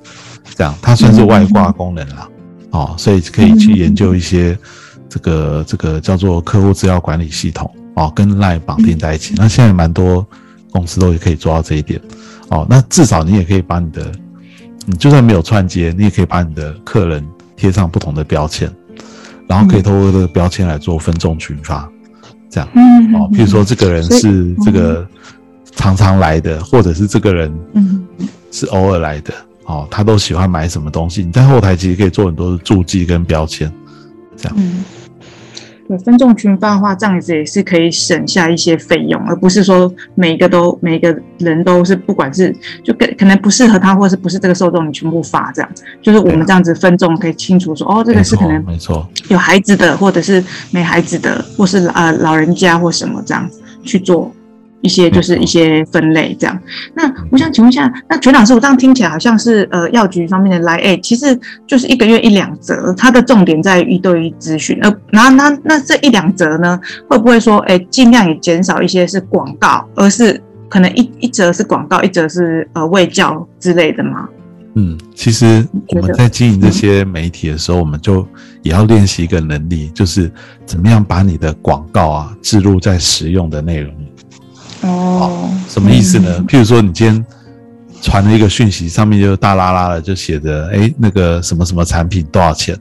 [0.56, 2.30] 这样它算是外挂功能了
[2.72, 4.58] 哦，所以可以去研究一些
[5.08, 9.34] 这个这个叫做客户资料管理系统哦，跟 Line 绑定在一起。
[9.38, 10.26] 那现在蛮多
[10.72, 12.02] 公司都也可以做到这一点
[12.50, 14.12] 哦，那至少你也可以把你的。
[14.86, 18.70] 你就算没有串接，你也可以把你的客人贴上不同的标签，
[19.54, 21.88] 然后可以透过这个标签来做分众群发，
[22.50, 22.68] 这样
[23.14, 23.30] 哦。
[23.32, 25.08] 比如说这个人是这个
[25.76, 27.54] 常常来的，或者是这个人
[28.52, 29.32] 是偶尔来的，
[29.66, 31.24] 哦，他都喜欢买什么东西。
[31.24, 33.72] 你在后台其实可以做很多的注记跟标签，
[34.36, 34.58] 这样。
[35.88, 45.70] 对分众群发的话，这样子也是可以省下一些费用，而不是说每一个都每一个人都是不管是就可可能不适合他，或者是不是这个受众，你全部发这样，
[46.02, 54.32] 就是我们这样子分众可以清楚说，哦，这个是可能没错有孩子的，或者是没孩子的，或是呃老人家或什么这样子去做。
[54.84, 56.60] 一些就是一些分类这样，
[56.94, 74.28] 那我想请问一下，那全老师，我这样听起来好像是呃药局方面的来，哎，其实就是一个月一两折，它的重点在于一对一咨询，呃，那那那这一两折呢，会不会说，哎，尽量也减少一些是广告，而是可能一一折是广告，一折是呃卫教之类的吗？
[74.76, 75.66] 嗯，其实
[75.96, 78.28] 我们在经营这些媒体的时候，我们就
[78.64, 80.30] 也要练习一个能力，就是
[80.66, 83.94] 怎么样把你的广告啊置入在实用的内容。
[84.84, 86.44] 哦，什么意思呢？
[86.48, 87.26] 譬如说，你今天
[88.02, 92.78] 传了一个讯息，上面就大拉拉的就写着，哎，那个什么什么产品多少钱？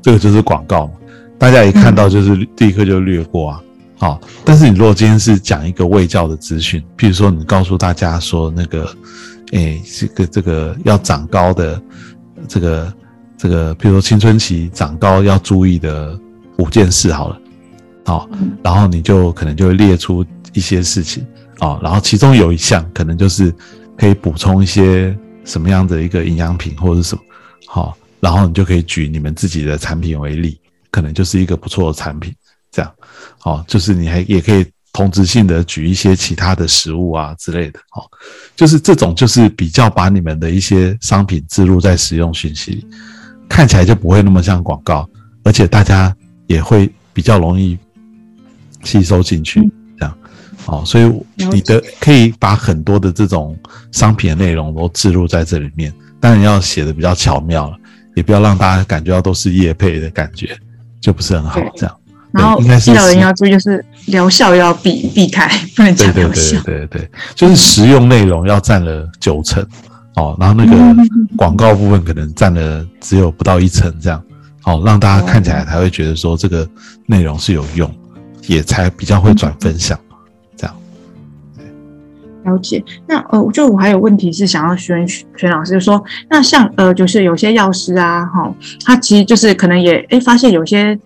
[0.00, 0.92] 这个就是广告嘛。
[1.38, 3.60] 大家一看到就是立刻就略过啊。
[3.98, 8.88] 好，但是你如果今天是讲一个卫教的资讯，譬如说你告诉大家说那个，
[9.52, 11.80] 哎，这个这个要长高的，
[12.48, 12.92] 这个
[13.36, 16.18] 这个，譬如说青春期长高要注意的
[16.56, 17.38] 五件事，好了，
[18.06, 18.28] 好，
[18.62, 21.26] 然后你就可能就会列出一些事情。
[21.62, 23.54] 哦，然后其中有一项可能就是
[23.96, 27.22] 可以补充一些什么样的一个营养品或者什么，
[27.68, 30.58] 好，然后你就可以举你们自己的产品为例，
[30.90, 32.34] 可能就是一个不错的产品，
[32.72, 32.92] 这样，
[33.44, 38.02] 哦，就是你还也可以同质性的举一些其他的食物啊之类的，哦，
[38.56, 42.86] 就是这种就是比较把你们的一些商品植入在使用讯息里，
[43.48, 45.08] 看起来就不会那么像广告，
[45.44, 46.12] 而且大家
[46.48, 47.78] 也会比较容易
[48.82, 49.70] 吸收进去。
[50.66, 53.56] 哦，所以你的可以把很多的这种
[53.90, 57.76] 商品的内容都置入在这里面，当然要写的比较巧妙了，
[58.14, 60.56] 也不要让大家感觉到都是叶配的感觉，
[61.00, 61.60] 就不是很好。
[61.76, 61.96] 这样，
[62.30, 66.60] 然后医疗人要注意，就是疗效要避避开，不能讲疗效。
[66.62, 69.66] 对对对，就是实用内容要占了九成
[70.14, 71.02] 哦，然后那个
[71.36, 74.22] 广告部分可能占了只有不到一成，这样
[74.64, 76.68] 哦，让大家看起来才会觉得说这个
[77.06, 77.92] 内容是有用，
[78.46, 79.98] 也才比较会转分享。
[82.44, 82.82] 了解。
[83.06, 90.98] 那呃，就我还有问题是想要询问全老师，就说那像呃，就是有些药师啊，哈，他其实就是可能也哎发现有些，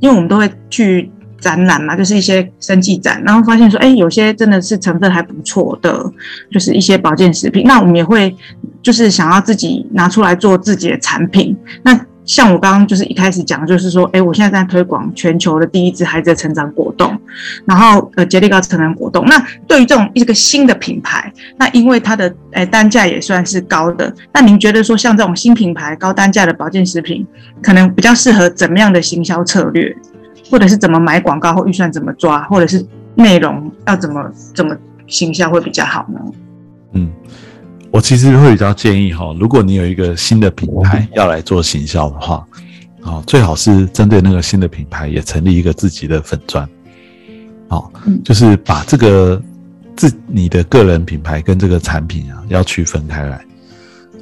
[0.00, 6.12] 因为我们都会去展览嘛，就是一些生技展，然后发现说，哎，有些真的是成分还不错的，
[6.50, 8.34] 就是一些保健食品，那我们也会
[8.82, 12.06] 就是想要自己拿出来做自己的产品，那。
[12.30, 17.20] 像我刚刚就是一开始讲，就是说，哎，我现在在推广全球的第一支孩子的成长果冻，
[17.64, 19.24] 然后呃，杰力高成长果冻。
[19.26, 27.26] 那对于这种一个新的品牌，那因为它的哎单价也算是高的，那您觉得说像这种新品牌高单价的保健食品，
[27.60, 29.92] 可能比较适合怎么样的行销策略，
[30.48, 34.76] 或者是怎么买广告或预算怎么抓，或者是内容要怎么怎么
[35.08, 36.20] 行销会比较好呢？
[36.92, 37.10] 嗯。
[37.92, 42.46] 我其实会比较建议哈，如果你有一个新的品牌要来做行销的话，
[43.02, 46.68] 啊，最好是针对那个新的品牌也成立一个自己的粉钻，
[47.68, 47.92] 好，
[48.24, 49.42] 就是把这个
[49.96, 53.44] 自你的个人品牌跟这个产品啊要区分开来，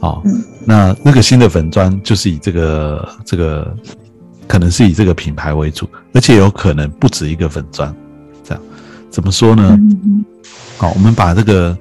[0.01, 0.23] 好，
[0.65, 3.77] 那那个新的粉钻就是以这个这个
[4.47, 7.95] 可能是以这个品牌为主，而且有可能不止一个粉钻，
[8.43, 8.63] 这样。
[9.11, 9.79] 怎么说呢？
[10.79, 11.77] 好，我们把这个。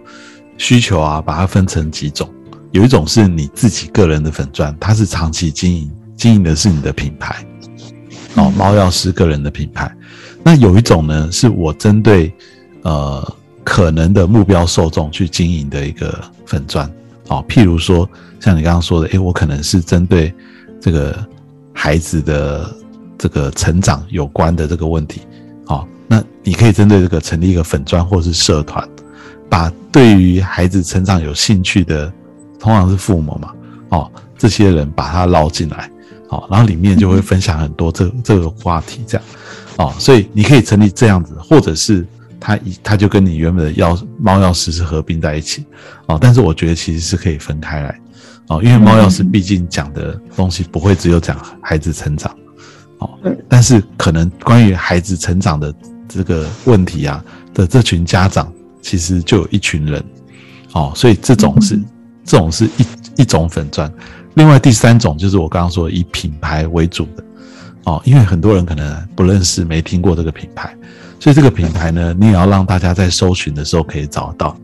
[0.58, 2.30] 需求啊，把它分成几种，
[2.72, 7.46] 有一种是你自己个人的粉钻，它是长期经营，经营的是你的品牌，
[8.36, 9.92] 哦，猫药师个人的品牌。
[10.44, 12.34] 那有一种呢，是我针对
[12.82, 16.90] 呃可能的目标受众去经营的一个粉钻，
[17.28, 20.34] 哦，譬如说像你刚刚说的，诶，我可能是针对
[20.80, 21.18] 这个
[21.74, 22.76] 孩子的
[23.18, 25.22] 这个成长有关的这个问题，
[25.66, 28.88] 哦，那你可以针对这个成立一个粉钻或是社团。
[29.50, 32.12] 把对于孩子成长有兴趣的，
[32.60, 33.54] 通常是父母嘛，
[33.90, 35.90] 哦，这些人把他捞进来，
[36.30, 39.28] 哦，然后里面就会分享很多这这个话题，这样，
[39.78, 42.06] 哦，所以你可以成立这样子，或者是
[42.40, 45.66] 他一他就跟你原本的药猫药师是合并在一起，
[46.08, 48.00] 哦，但是我觉得其实是可以分开来，
[48.50, 52.36] 哦，因为猫药师毕竟讲的东西不会只有讲孩子成长，
[53.00, 53.10] 哦，
[53.48, 55.74] 但是可能关于孩子成长的
[56.08, 58.52] 这个问题啊的这群家长。
[58.88, 60.02] 其实就有一群人，
[60.72, 61.78] 哦，所以这种 是
[62.24, 63.92] 这种是一一种粉钻。
[64.36, 67.24] 另外第三种就是我刚刚说以品牌为主的，
[67.84, 70.74] 哦，因为很多人可能不认识、没听过这个品牌，
[71.20, 74.58] 所以这个品牌呢， 你也要让大家在搜寻的时候可以找到。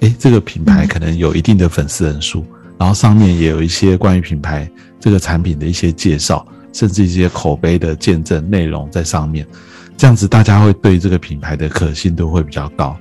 [0.00, 2.44] 诶，这个品牌可能有一定的粉丝人数，
[2.76, 9.46] 然后上面也有一些关于品牌这个产品的一些介绍，甚至一些口碑的见证内容在上面，
[9.96, 12.96] 这样子大家会对这个品牌的可信度会比较高。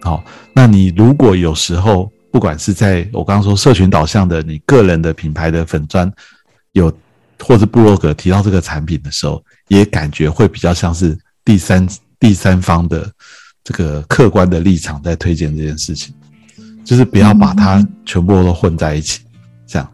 [0.00, 6.10] 好，那你如果有时候不管是在我刚刚说社群导向的你个人的品牌的粉砖
[6.72, 6.92] 有
[7.38, 11.86] 或者部落格提到这个产品的时候，也感觉会比较像是第三
[12.18, 13.10] 第三方的
[13.64, 16.14] 这个客观的立场在推荐这件事情，
[16.84, 19.20] 就是不要把它全部都混在一起，
[19.66, 19.92] 这样。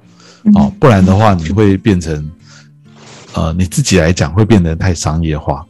[0.55, 2.31] 哦，不然的话你会变成
[3.35, 5.67] 呃你自己来讲会变得太商业化，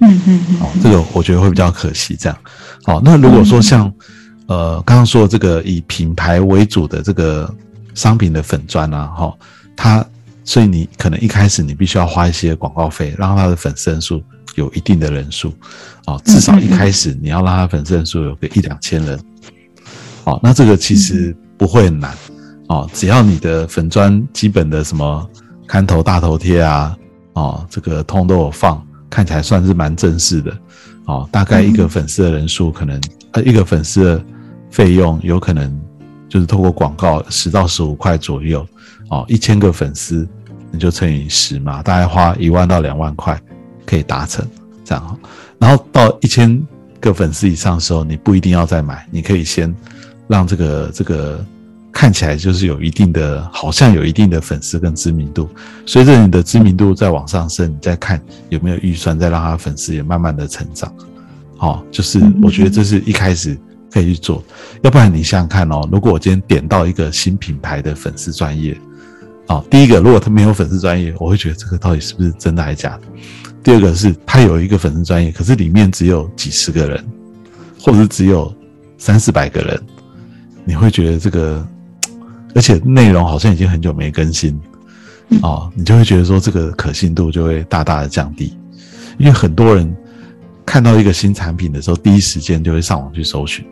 [0.00, 2.38] 嗯嗯嗯，哦，这个我觉得会比较可惜，这样。
[2.84, 3.92] 好，那如果说像，
[4.46, 7.52] 呃，刚刚说这个以品牌为主的这个
[7.94, 9.34] 商品的粉砖啊，哈，
[9.76, 10.04] 它，
[10.44, 14.22] 所以你可能一开始你必须要花一些广告费，让它的粉丝人数
[14.54, 15.52] 有一定的人数，
[16.06, 19.20] 哦，至少一开始你要让它粉丝人数有个一两千人，
[20.24, 22.16] 好，那这个其实不会很难，
[22.68, 25.28] 哦，只要你的粉砖基本的什么
[25.68, 26.96] 看头大头贴啊，
[27.34, 30.56] 哦，这个通都有放，看起来算是蛮正式的。
[31.10, 33.00] 哦，大概一个粉丝的人数可能，
[33.32, 34.24] 呃，一个粉丝的
[34.70, 35.80] 费用有可能
[36.28, 38.64] 就是透过广告十到十五块左右，
[39.08, 40.24] 哦，一千个粉丝
[40.70, 43.36] 你就乘以十嘛，大概花一万到两万块
[43.84, 44.46] 可以达成
[44.84, 45.20] 这样。
[45.58, 46.64] 然后到一千
[47.00, 49.74] 个粉丝以上的时候，你不一定要再买，你可以先
[50.28, 51.44] 让这个这个。
[51.92, 55.48] 看起来就是有一定的，好像有一定的粉丝跟知名度。
[55.84, 60.92] 随着你的知名度在往上升，你再看有没有预算，再让他粉丝也慢慢的成长。
[61.56, 63.58] 好，就是我觉得这是一开始
[63.92, 64.42] 可以去做。
[64.82, 68.80] 要不然你想想看哦，如果我今天点到一个新品牌的粉丝专业，
[69.48, 73.02] 好，第一个如果他没有粉丝专业，我会觉得这个到底是不是真的还是假的？
[73.64, 77.04] 第二个是他有一个粉丝专业，可是里面只有几十个人，
[77.80, 78.54] 或者是只有
[78.96, 79.82] 三四百个人，
[80.64, 81.66] 你会觉得这个。
[82.54, 84.58] 而且内容好像已经很久没更新，
[85.42, 88.56] 哦，你就会觉得说这个可信度就会大大的降低，
[89.18, 89.94] 因为很多人
[90.66, 93.64] 看到一个新产品的时候，第一时间就会上网去搜寻，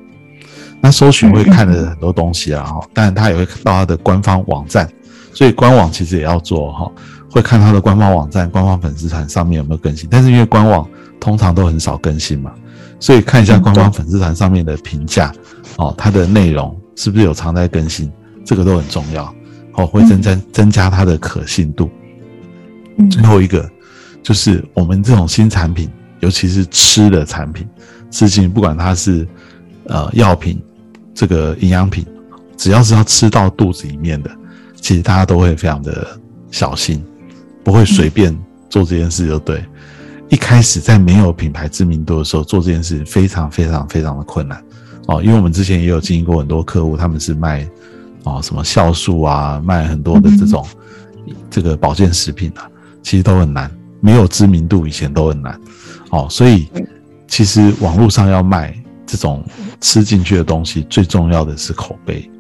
[0.81, 4.89] 那搜寻会看的很多东西啊，哈，当然他也会到他的官方网站，
[5.33, 6.91] 所以官网其实也要做哈，
[7.31, 10.89] 会看他的官方网站、官方粉丝团上面有没有更新，但是因为官网
[11.21, 12.53] 通常都很少更新嘛，
[13.01, 15.33] 所以看一下官方粉丝团上面的评价。
[15.77, 18.11] 哦，它的内容是不是有常在更新，
[18.49, 19.35] 这个都很重要，
[19.75, 21.91] 哦，会增加增加它的可信度。
[23.11, 23.71] 最后一个
[24.23, 25.87] 就是我们这种新产品，
[26.21, 27.69] 尤其是吃的产品，
[28.11, 29.29] 事情不管它是
[29.85, 30.59] 呃药品，
[31.15, 32.07] 这个营养品，
[32.57, 34.31] 只要是要吃到肚子里面的，
[34.77, 36.19] 其实大家都会非常的
[36.51, 37.05] 小心，
[37.63, 38.35] 不会随便
[38.71, 39.63] 做这件事就对。
[40.31, 44.59] 一开始在没有品牌知名度的时候做这件事，非常非常非常的困难
[45.07, 45.23] 哦。
[45.23, 47.69] 因为我们之前也有经营过很多客户，他们是卖
[48.25, 50.67] 哦什么酵素啊，卖很多的这种
[51.51, 52.69] 这个保健食品啊，
[53.03, 55.61] 其实都很难，没有知名度以前都很难
[56.11, 56.27] 哦。
[56.31, 56.69] 所以
[57.27, 58.75] 其实网络上要卖
[59.07, 59.45] 这种
[59.81, 62.31] 吃进去的东西，最重要的是口碑。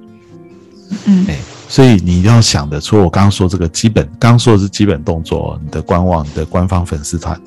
[1.06, 1.38] 嗯，哎。
[1.70, 7.38] 所以你要想的，除了我刚刚说这个基本，刚刚说的是基本动作，你的官网、你的官方粉丝团，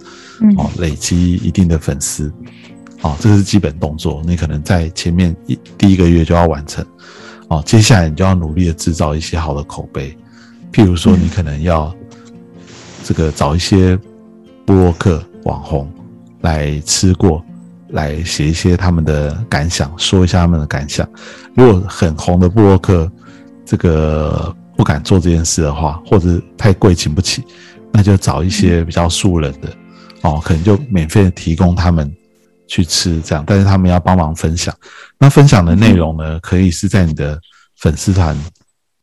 [0.58, 2.32] 哦，累积一定的粉丝，
[3.02, 6.86] 哦，这个是基本动作，你可能在前面一第一个月就要完成，
[7.52, 10.18] 哦，接下来你就要努力的制造一些好的口碑，
[10.72, 11.94] 譬如说你可能要
[13.04, 14.00] 这个找一些
[14.66, 15.92] 布洛克网红
[16.40, 17.44] 来吃过
[17.90, 21.06] 来写一些他们的感想，说一下他们的感想，
[21.54, 23.12] 如果很红的布洛克。
[23.64, 27.42] 这个不敢做这件事的话，或者太贵请不起，
[27.94, 29.70] 那就找一些比较素人的
[30.24, 32.12] 哦，可能就免费的提供他们
[32.72, 34.74] 去吃这样，但是他们要帮忙分享。
[35.20, 37.38] 那分享的内容呢，可以是在你的
[37.76, 38.34] 粉丝团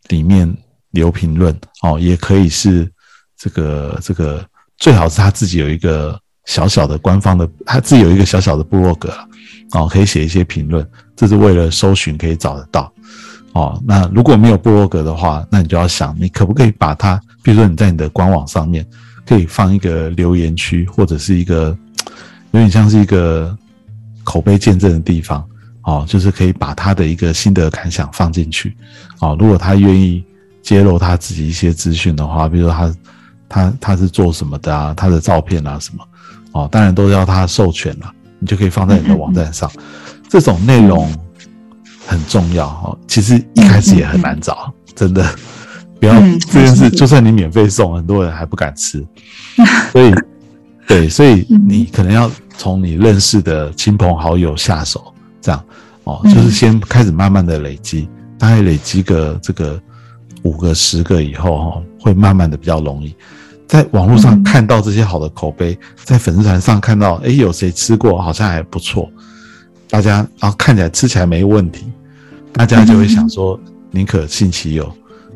[0.09, 0.51] 里面
[0.93, 2.91] 留评论哦，也可以是
[3.37, 4.43] 这个这个
[4.79, 9.13] 最好是他自己有一个小小的官方的，他自己有一个小小的部落格
[9.73, 12.91] 哦，可以写一些评论，这是为了搜寻可以找得到。
[13.53, 18.87] 哦，那如果没有部落格的话，那你就要想，你可不可以把它，比如说你在你的官网上面，
[19.27, 21.77] 可以放一个留言区，或者是一个
[22.53, 23.57] 有点像是一个
[24.25, 25.45] 口碑见证的地方，
[25.83, 28.77] 哦，就是可以把他的一个心得感想放进去，
[29.21, 30.25] 哦，如果他愿意
[30.63, 32.95] 揭露他自己一些资讯的话，比如说他
[33.49, 36.05] 他他是做什么的啊，他的照片啊什么，
[36.53, 39.71] 哦，当然都要他授权了，你就可以放在你的网站上，
[40.29, 41.13] 这种内容。
[42.11, 45.23] 很重要哈，其实一开始也很难找，真的，
[46.01, 46.19] 不要
[46.51, 49.07] 这件事，就算你免费送，很多人还不敢吃，
[49.93, 50.11] 所以，
[50.89, 55.65] 对，所以你可能要从你认识的亲朋好友下手，这样
[56.05, 58.09] 哦，就是先开始慢慢的累积，
[58.39, 59.79] 大概累积个这个
[60.43, 63.15] 五个十个以后哈，会慢慢的比较容易，
[63.67, 69.11] 在网络上看到这些好的口碑，在粉丝团上看到，哎，有谁吃过，好像还不错，
[69.91, 71.85] 大家然后看起来吃起来没问题。
[72.51, 73.61] 大家就会想说，
[73.91, 74.91] 宁可信其有，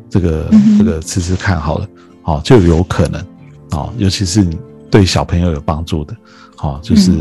[0.09, 0.49] 这个
[0.79, 1.87] 这个吃吃看好了，
[2.23, 3.23] 好就有可能，
[3.69, 4.45] 哦，尤其是
[4.93, 6.15] 对小朋友有帮助的，
[6.55, 7.11] 好，就是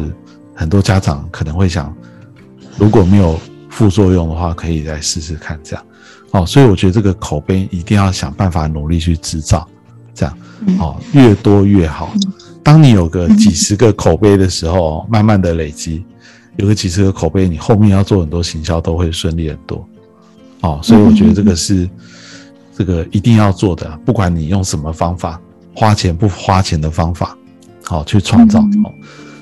[0.54, 1.90] 很多家长可能会想，
[2.76, 5.82] 如果没有副作用的话，可以来试试看这样，
[6.32, 9.66] 哦，所以我觉得这个口碑一定要想办法努力去制造，
[10.14, 10.38] 这样，
[10.80, 12.12] 哦，越多越好。
[12.62, 16.04] 当你有个几十个口碑的时候，慢慢的累积。
[16.56, 19.88] 有个几十个口碑，你后面要做很多行销都会顺利很多，
[20.60, 21.88] 哦，所以我觉得这个是
[22.76, 25.40] 这个一定要做的，不管你用什么方法，
[25.74, 27.34] 花钱不花钱的方法，
[27.92, 28.92] 好去创造哦，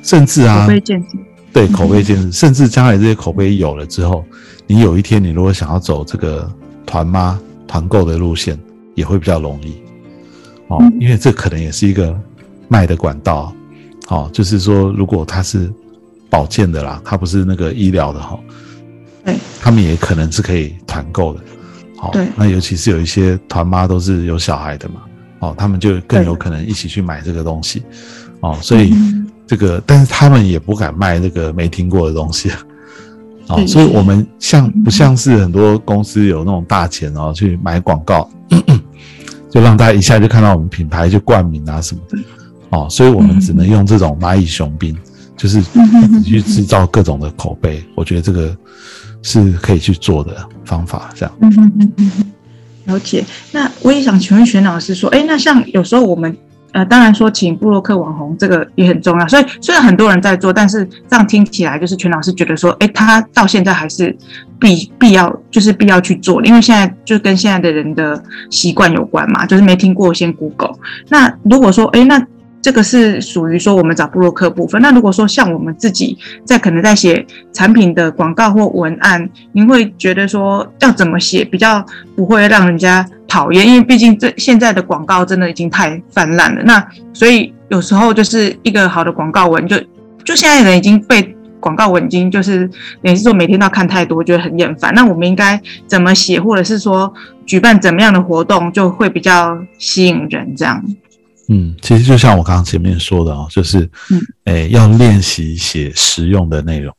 [0.03, 1.07] 甚至啊，口碑建设，
[1.53, 4.25] 对口碑建设，甚至将来这些口碑有了之后，
[4.67, 6.51] 你有一天你如果想要走这个
[6.85, 8.59] 团妈团购的路线，
[8.95, 9.75] 也会比较容易，
[10.69, 12.15] 哦，因为这可能也是一个
[12.69, 13.55] 卖的管道，
[14.09, 15.73] 哦，就是说如果它是。
[16.33, 18.39] 保健的啦，它不是那个医疗的哈，
[19.25, 21.41] 对，他们也可能是可以团购的，
[21.97, 25.01] 好，对，那尤其是有一些团妈都是有小孩的嘛，
[25.41, 27.83] 哦，他们就更有可能一起去买这个东西，
[28.41, 28.95] 哦，所以
[29.47, 32.51] 这个，但是他们也不敢卖那个没听过的东西，
[33.49, 38.31] 哦，所以我们像不像是很多公司有那种大钱哦去买广告，
[39.51, 42.19] 就让大家一下就看到我们品牌去冠名啊什么的，
[42.71, 44.97] 哦，所以我们只能用这种蚂蚁雄兵。
[45.37, 45.63] 就是
[46.23, 48.55] 去制造各种的口碑，我觉得这个
[49.23, 50.37] 是可以去做的
[50.67, 51.11] 方法。
[51.15, 52.25] 这样，嗯嗯嗯嗯，
[52.85, 53.25] 了解。
[53.51, 56.37] 那我也想请问玄老师说，哎，那像有时候我们
[56.73, 59.27] 呃，当然说请布洛克网红这个也很重要。
[59.29, 64.17] 所以虽然很多人在做，但是这样听起来就是全老师觉得说，哎，他到现在还是
[64.59, 70.75] 必必要，就是必要去做，因为现在就跟现在的人的习惯有关嘛，就是没听过先 Google。
[71.09, 72.25] 那如果说，哎，那
[72.63, 74.81] 这个是属于说我们找布洛克部分。
[74.83, 81.85] 那如果说像我们自己在可能在写产品的广告或文案，您会觉得说要怎么写比较
[82.15, 83.67] 不会让人家讨厌？
[83.67, 86.63] 因为毕竟这现在的广告真的已经太泛滥了。
[86.65, 89.77] 那所以有时候就是一个好的广告文，就
[90.25, 92.69] 就现在人已经被广告文已经就是
[93.03, 94.93] 也是说每天都要看太多，觉得很厌烦。
[94.95, 97.13] 那我们应该怎么写，或者是说
[97.47, 100.55] 举办怎么样的活动，就会比较吸引人？
[100.55, 100.83] 这样。
[101.53, 103.81] 嗯，其实就像我刚刚前面说的哦，就是
[104.11, 106.95] 嗯，哎，要练习写实用的内容，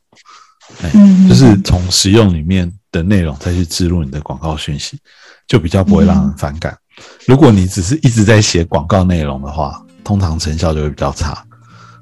[0.81, 0.91] 哎，
[1.29, 4.99] 就是从实用里面的内容再去植入你的广告讯息，
[5.47, 6.77] 就比较不会让人反感。
[7.25, 11.43] 如果你只是一直在写广告内容的话，通常成效就会比较差。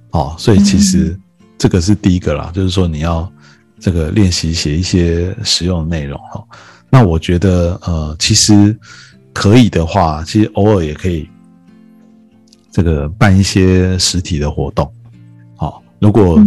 [0.10, 1.16] 哦，所以其实
[1.56, 3.32] 这个是第一个啦，就是说你要
[3.80, 6.44] 这个练习写一些实用的内容哈。
[6.90, 8.76] 那我觉得呃，其实
[9.34, 11.30] 可以的话，其实偶尔也可以
[12.80, 14.90] 这个办一些实体的活动。
[15.58, 16.42] 好，如果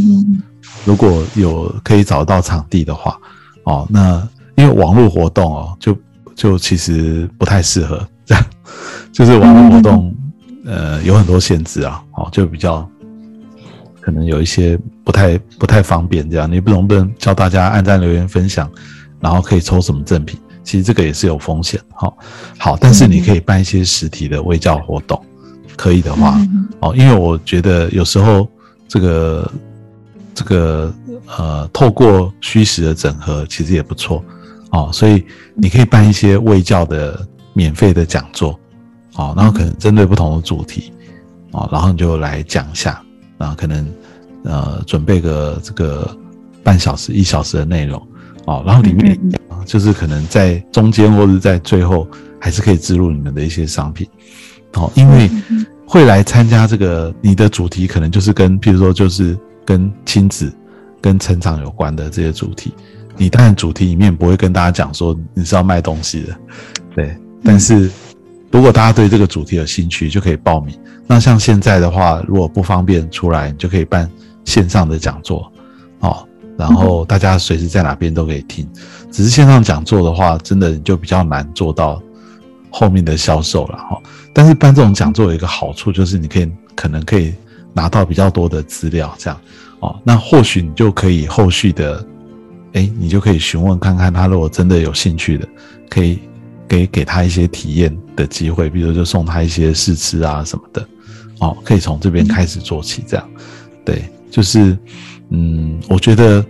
[0.87, 3.19] 如果有可以找到场地的话，
[3.65, 5.95] 哦，那因为网络活动哦，就
[6.35, 8.43] 就其实不太适合这样，
[9.13, 10.17] 就是网络活动
[10.65, 12.89] 呃有很多限制啊，哦，就比较。
[14.01, 18.69] 可能有一些不太不太方便，这样你不能不能教大家按赞、留言、分享，
[19.21, 20.41] 然后可以抽什么赠品？
[20.65, 22.13] 其实这个也是有风险，哈。
[22.59, 25.21] 好，但是你可以办一些实体的微教活动，
[25.77, 26.39] 可以的话，
[26.81, 28.49] 哦，因为我觉得有时候
[28.89, 29.53] 这个
[30.35, 30.93] 这个
[31.39, 34.25] 呃，透过虚实的整合，其实也不错，
[34.71, 38.59] 哦，所以你可以办一些卫教的免费的讲座，
[39.15, 40.93] 哦，然后可能针对不同的主题，
[41.53, 43.03] 哦，然后你就来讲一下。
[43.39, 43.85] 然后，可能
[44.45, 46.17] 呃准备个这个
[46.63, 48.01] 半小时一小时的内容
[48.47, 49.19] 哦，然后里面
[49.67, 52.07] 就是可能在中间或者在最后
[52.41, 54.07] 还是可以植入你们的一些商品
[54.75, 55.31] 哦，因为
[55.87, 60.53] 会来参加这个你的主题可能就是跟譬如说就是跟亲子
[61.01, 62.75] 跟成长有关的这些主题，
[63.17, 66.37] 你当然主题里面不会跟大家讲说你是要卖东西的，
[66.95, 67.91] 对，但是。
[68.51, 70.79] 如果大家对这个主题有兴趣，就可以报名。
[71.07, 74.07] 那像现在的话，如果不方便出来，你就可以办
[74.45, 75.51] 线上的讲座，
[76.01, 78.69] 哦，然后大家随时在哪边都可以听。
[79.11, 81.99] 只是线上讲座的话，真的就比较难做到
[82.73, 84.03] 后面的销售了哈。
[84.33, 87.33] 但是办这种讲座有一个好处，就是你可以可能可以
[87.73, 89.41] 拿到比较多的资料，这样
[89.81, 92.05] 哦，那或许你就可以后续的，
[92.73, 95.47] 哎，你就可以询问看看他，如果真的有兴趣的，
[95.89, 96.19] 可以。
[96.69, 100.89] 给给他一些体验的机会，比如就送他一些试吃啊什么的，
[101.39, 103.31] 哦，可以从这边开始做起，这样，
[103.85, 104.79] 对，就是，
[105.29, 106.43] 嗯，我觉得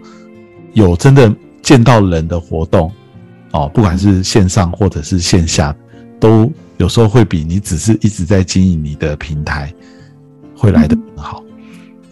[0.75, 2.93] 有真的见到人的活动，
[3.51, 5.75] 哦，不管是线上或者是线下，
[6.23, 9.75] 都有时候会比你只是一直在经营你的平台
[10.57, 11.43] 会来的更好，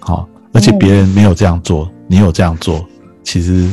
[0.00, 2.84] 好，而且别人没有这样做，你有这样做，
[3.22, 3.70] 其实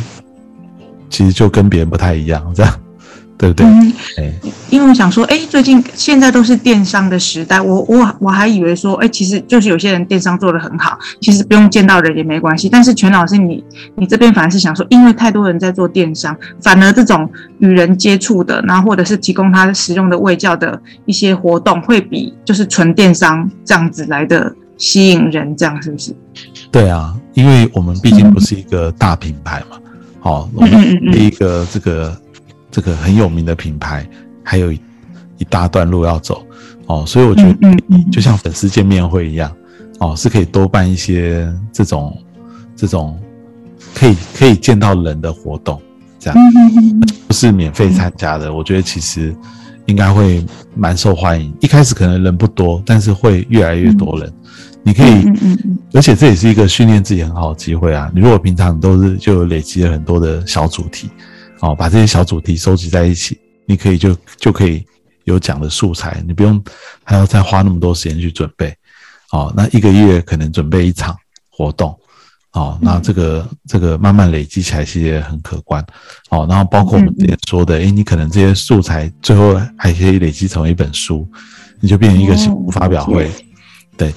[1.10, 2.80] 其实就跟别人不太一样，这样。
[3.38, 3.66] 对不对？
[3.68, 3.94] 嗯，
[4.72, 12.68] 因为我想说，哎，最近现在都是电商的时代，我我我还以为说，哎，其实就是有些人电商做的很好，其实不用见到人也没关系。
[12.68, 13.64] 但是全老师，你
[13.96, 17.30] 你这边反而是想说，因为太多人在做电商，反而这种
[17.60, 26.12] 与人接触的，然后或者是提供他使用的卫教的一些活动，会比就是纯电商这样子来的吸引人，这样是不是？
[26.72, 29.78] 对啊，因为我们毕竟不是一个大品牌嘛，
[30.20, 32.20] 好，我们第一个这个。
[32.70, 34.08] 这个很有名的品牌，
[34.44, 34.80] 还有一
[35.50, 36.46] 大段路要走
[36.88, 37.78] 哦，所以我觉得
[38.12, 39.52] 就像粉丝见面会一样
[40.00, 42.18] 哦，是可以多办一些这种
[42.76, 43.20] 这种
[43.94, 45.82] 可以可以见到人的活动，
[46.20, 46.38] 这样
[47.28, 48.54] 不是免费参加的。
[48.54, 49.36] 我觉得其实
[49.86, 50.46] 应该会
[50.76, 51.54] 蛮受欢迎。
[51.62, 54.34] 一开始可能人不多，但是会越来越多人。
[54.84, 55.26] 你可以，
[55.94, 58.10] 而且这也是一个训练自己很好的机会啊。
[58.14, 61.10] 你如果平常都是就累积了很多的小主题。
[61.60, 64.86] 哦，把这些小主题收集在一起，你可以就就可以
[65.24, 66.64] 有讲的素材，你不用
[67.04, 68.74] 还要再花那么多时间去准备。
[69.32, 71.16] 哦，那一个月可能准备一场
[71.50, 71.94] 活动，
[72.54, 75.86] 哦，那这个这个慢慢累积起来其实也很可观。
[76.30, 81.28] 哦，然后包括我们之前说的，诶，你可能这些素材最后还可以累积成为一本书，
[81.82, 83.30] 你就变成一个新发表会。
[83.98, 84.14] 对，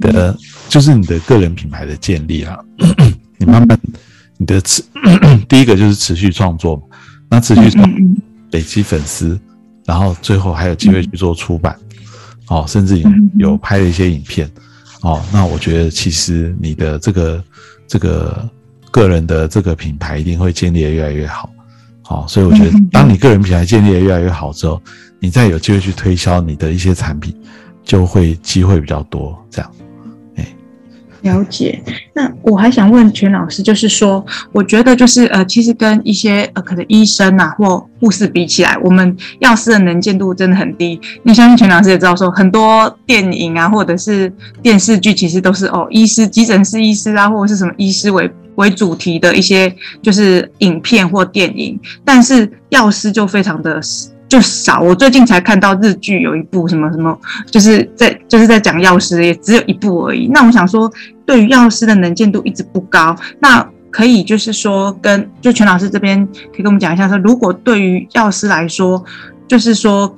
[0.00, 0.36] 的，
[0.68, 2.58] 就是你的个人品牌的建立啊，
[3.38, 3.78] 你慢慢。
[4.38, 4.82] 你的持
[5.48, 6.80] 第一个就是持续创作，
[7.28, 7.86] 那持续创
[8.52, 9.38] 累积粉丝，
[9.84, 11.76] 然后最后还有机会去做出版，
[12.46, 14.50] 哦，甚至有有拍了一些影片，
[15.02, 17.44] 哦，那我觉得其实你的这个
[17.86, 18.48] 这个
[18.90, 21.50] 个人的这个品牌一定会建立的越来越好，
[22.02, 24.80] 好，所以我觉得当你个人品牌建立的越来越好之后，
[25.20, 27.34] 你再有机会去推销你的一些产品，
[27.84, 29.70] 就会机会比较多，这样。
[31.22, 31.82] 了解，
[32.14, 41.00] 那我还想问全老师，就是说，我觉得就是呃，其实跟一些呃，可能医生呐或护士比起来，我们药师的能见度真的很低。
[41.24, 53.80] 你相信全老师也知道，说很多电影啊或者是电视剧，其实都是哦，医师、急诊室医师啊，或者是什么医师为为主题的一些就是影片或电影，但是药师就非常的
[54.28, 54.80] 就少。
[54.80, 57.18] 我最近才看到日剧有一部什么什么，
[57.50, 60.28] 就是在就是在讲药师，也只有一部而已。
[60.28, 60.90] 那我想说，
[61.24, 69.02] 对于药师的能见度一直不高，那可以就是说跟就全老师这边可以跟我们讲一下，说如果对于药师来说，
[69.48, 70.14] 就是说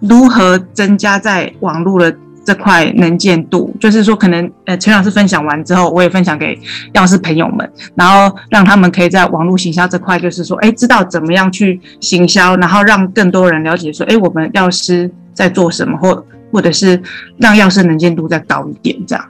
[0.00, 2.16] 如何增加在网络的。
[2.50, 6.58] 这块能见度，就是说，可能呃，陈老师分享完之后，我也分享给
[6.94, 17.00] 药师朋友们，然后让他们可以在网络行销这块，就是说，哎，知道怎么样去行销，然后让更多人了解说，哎，我们药师在做什么，或或者是
[17.38, 19.24] 让药师能见度再高一点，这样。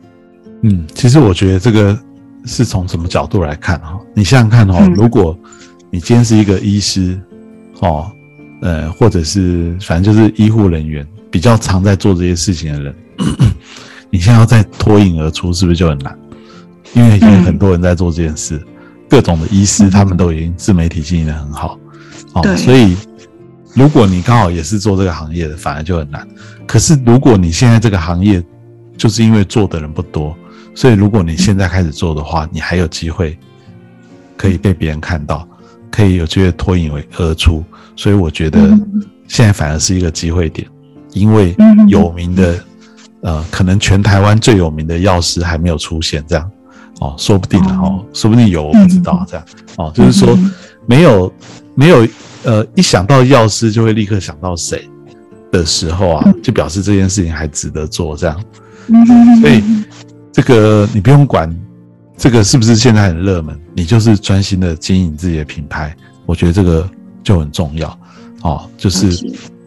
[0.62, 1.98] 嗯，其实我觉得这个
[2.46, 4.00] 是从什么角度来看哈？
[4.14, 5.38] 你想想看哦，如果
[5.90, 7.20] 你今天是一个医师，
[7.80, 8.10] 哦，
[8.62, 12.94] 呃，或者是反正就是医护人员，比较常在做这些事情的人。
[14.10, 16.18] 你现在要再脱颖而出，是不是就很难？
[16.94, 18.60] 因为已经很多人在做这件事，
[19.08, 21.78] 各种的医师他们都已经自媒体经营的很好，
[22.32, 22.96] 哦，所以
[23.74, 26.26] 如果你刚好也是做这个行业的，反而就很难。
[26.66, 28.42] 可是如果你现在这个行业
[28.96, 30.36] 就是因为做的人不多，
[30.74, 33.38] 所以如果你现在开始做的话，你还有机会
[34.36, 35.46] 可以被别人看到，
[35.92, 37.64] 可以有机会脱颖而出。
[37.94, 38.58] 所以我觉得
[39.28, 40.66] 现在反而是一个机会点，
[41.12, 41.56] 因为
[41.88, 42.58] 有名的。
[43.22, 46.50] 呃，可能全台湾最有名的药师还没有出现，这样。
[47.00, 49.46] 哦，说不定哦，说不定有，我不知道这样。
[49.76, 50.38] 哦，就是说
[50.86, 51.30] 没有
[51.74, 52.08] 没有
[52.44, 54.88] 呃，一想到药师就会立刻想到谁
[55.52, 58.42] 的时候啊，就表示这件事情还值得做这样。
[59.42, 59.62] 所以
[60.32, 61.54] 这个你不用管
[62.16, 65.94] 这个是不是现在很热门，你就是专心的经营自己的品牌，
[66.24, 66.88] 我觉得这个
[67.22, 67.98] 就很重要。
[68.40, 69.10] 哦，就是。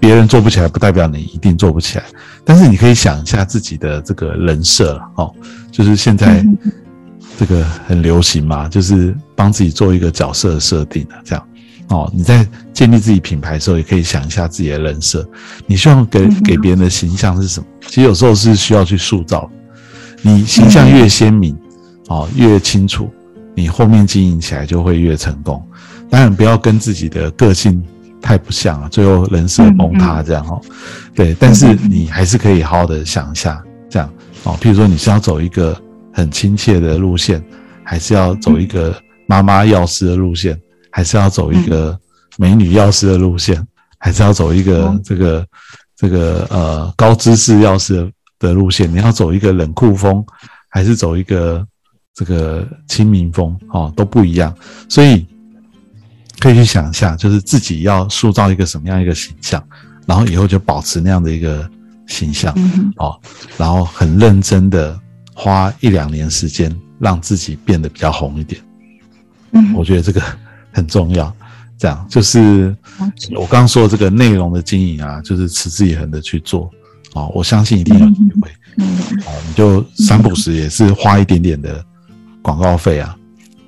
[0.04, 2.04] 别人做不起来，不代表你一定做不起来。
[2.44, 5.34] 但是你可以想一下自己的这个人设哦，
[5.72, 6.46] 就是现在
[7.40, 11.48] 这个很流行嘛，就是帮自己做一个角色设定的这样
[11.88, 12.12] 哦。
[12.14, 15.26] 你在建立自己品牌的时候，也可以想一下自己的人设，
[15.68, 17.66] 你希望给给别人的形象是什么？
[17.88, 19.50] 其实有时候是需要去塑造。
[20.22, 21.58] 你形象越鲜明
[22.10, 23.10] 哦，越清楚，
[23.56, 25.66] 你后面经营起来就会越成功。
[26.10, 27.82] 当然，不要跟自己的个性。
[28.24, 30.62] 太不像了，最后人设崩塌这样哦，
[31.14, 34.10] 对，但是你还是可以好好的想一下，这样
[34.46, 35.78] 哦，譬如说你是要走一个
[36.14, 37.44] 很亲切的路线，
[37.84, 38.96] 还是要走一个
[39.28, 40.58] 妈妈药师的路线，
[40.90, 42.00] 还是要走一个
[42.38, 43.62] 美女药师的路线，
[44.00, 45.46] 还是要走一个这个
[45.98, 48.10] 这个呃高知识药师
[48.40, 48.90] 的路线？
[48.90, 50.26] 你要走一个冷酷风，
[50.70, 51.62] 还是走一个
[52.16, 53.54] 这个亲民风？
[53.74, 54.56] 哦，都不一样，
[54.88, 55.28] 所以。
[56.44, 59.64] 可以去想一下，就是自己要塑造一个什么样一个形象，
[60.06, 61.66] 然后以后就保持那样的一个
[62.06, 62.54] 形象
[62.98, 63.18] 哦，
[63.58, 65.00] 然后很认真的
[65.34, 66.70] 花一两年时间，
[67.00, 68.62] 让自己变得比较红一点。
[69.54, 70.22] 嗯，我觉得这个
[70.74, 71.34] 很重要。
[71.78, 72.76] 这样就是
[73.36, 76.70] 我刚刚说的这个内容的经营啊，就是持之以恒的去做
[77.14, 78.50] 哦，我相信一定有机会。
[79.26, 81.82] 哦，你就三不时也是花一点点的
[82.42, 83.16] 广告费啊。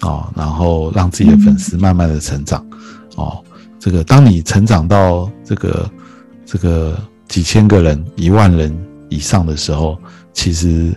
[0.01, 2.63] 哦，然后让自己的粉丝慢慢的成长，
[3.15, 3.43] 哦，
[3.79, 5.91] 这个当你成长到这个
[6.45, 6.97] 这个
[7.27, 8.75] 几千个人、一万人
[9.09, 9.97] 以上的时候，
[10.33, 10.93] 其实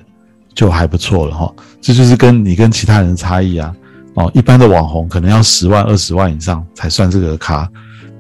[0.55, 1.55] 就还不错了哈。
[1.81, 3.75] 这就是跟你跟其他人的差异啊。
[4.15, 7.71] 哦，一般的网红可能要十万、二十万以上才算这个咖，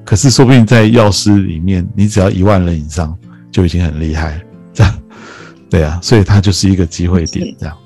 [0.04, 3.16] 可是说不定在药师里面，你只要一万人以上
[3.50, 4.40] 就已经很厉害，
[4.72, 4.94] 这样
[5.68, 7.76] 对啊，所以它就是一个机会点，这样。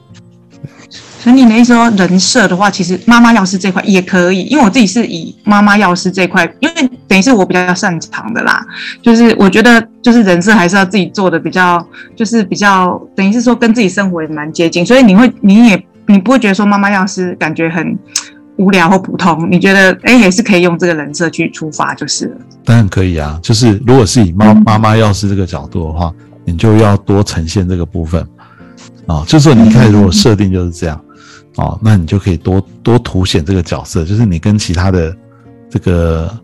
[1.23, 8.61] 所以你的意思说人设的话，其实妈妈药师这块也可以，因为我自己是以妈妈药师这块，因为等于是我比较擅长的啦。
[9.01, 14.85] 就是我觉得，就是人设还是要自己做的比较，就是比较等于是说跟自己生活也蛮接近。
[14.85, 17.97] 所以你会，你也你不会觉得说妈妈药师感觉很
[18.57, 19.47] 无聊或普通？
[19.49, 22.37] 你觉得哎，也是可以用这个人设去出发，就是了。
[22.65, 26.13] 当然可以啊，就是如果是以妈妈妈药师这个角度的话，
[26.45, 28.27] 你就要多呈现这个部分
[29.07, 29.23] 啊。
[29.25, 31.01] 就是说你一开始如果设定就是这样。
[31.57, 35.15] 哦，那你就可以多多凸显这个角色，就是你跟其他的
[35.69, 36.35] 这个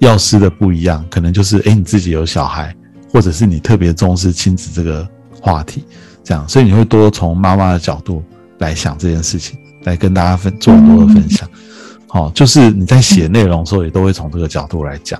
[0.00, 2.74] 药师的不一样，可能就是哎你自己有小孩，
[3.10, 5.08] 或者是你特别重视亲子这个
[5.40, 5.84] 话题，
[6.22, 8.22] 这样，所以你会多从妈妈的角度
[8.58, 11.48] 来想这件事情，来跟大家分做很多的分享。
[12.06, 15.18] 好，就是你在写内容的时候，也都会从这个角度来讲，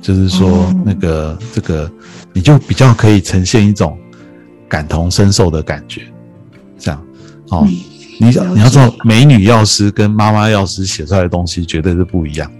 [0.00, 1.90] 就是说那个这个
[2.32, 3.98] 你就比较可以呈现一种
[4.68, 6.02] 感同身受的感觉，
[6.78, 7.04] 这样，
[7.50, 7.66] 哦。
[8.22, 12.50] 你你要知道，美女药师跟妈妈药师写出来的东西绝对是不一样，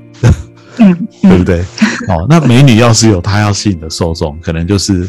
[0.76, 1.60] 对不对？
[2.08, 5.08] 哦，那美女药师有她要吸引的受众，可能就是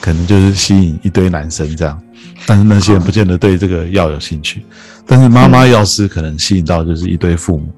[0.00, 2.00] 可能就是吸引一堆男生这样，
[2.46, 4.64] 但是那些人不见得对这个药有兴趣。
[5.06, 7.68] 但是妈妈药师可能吸引到就是一堆父母，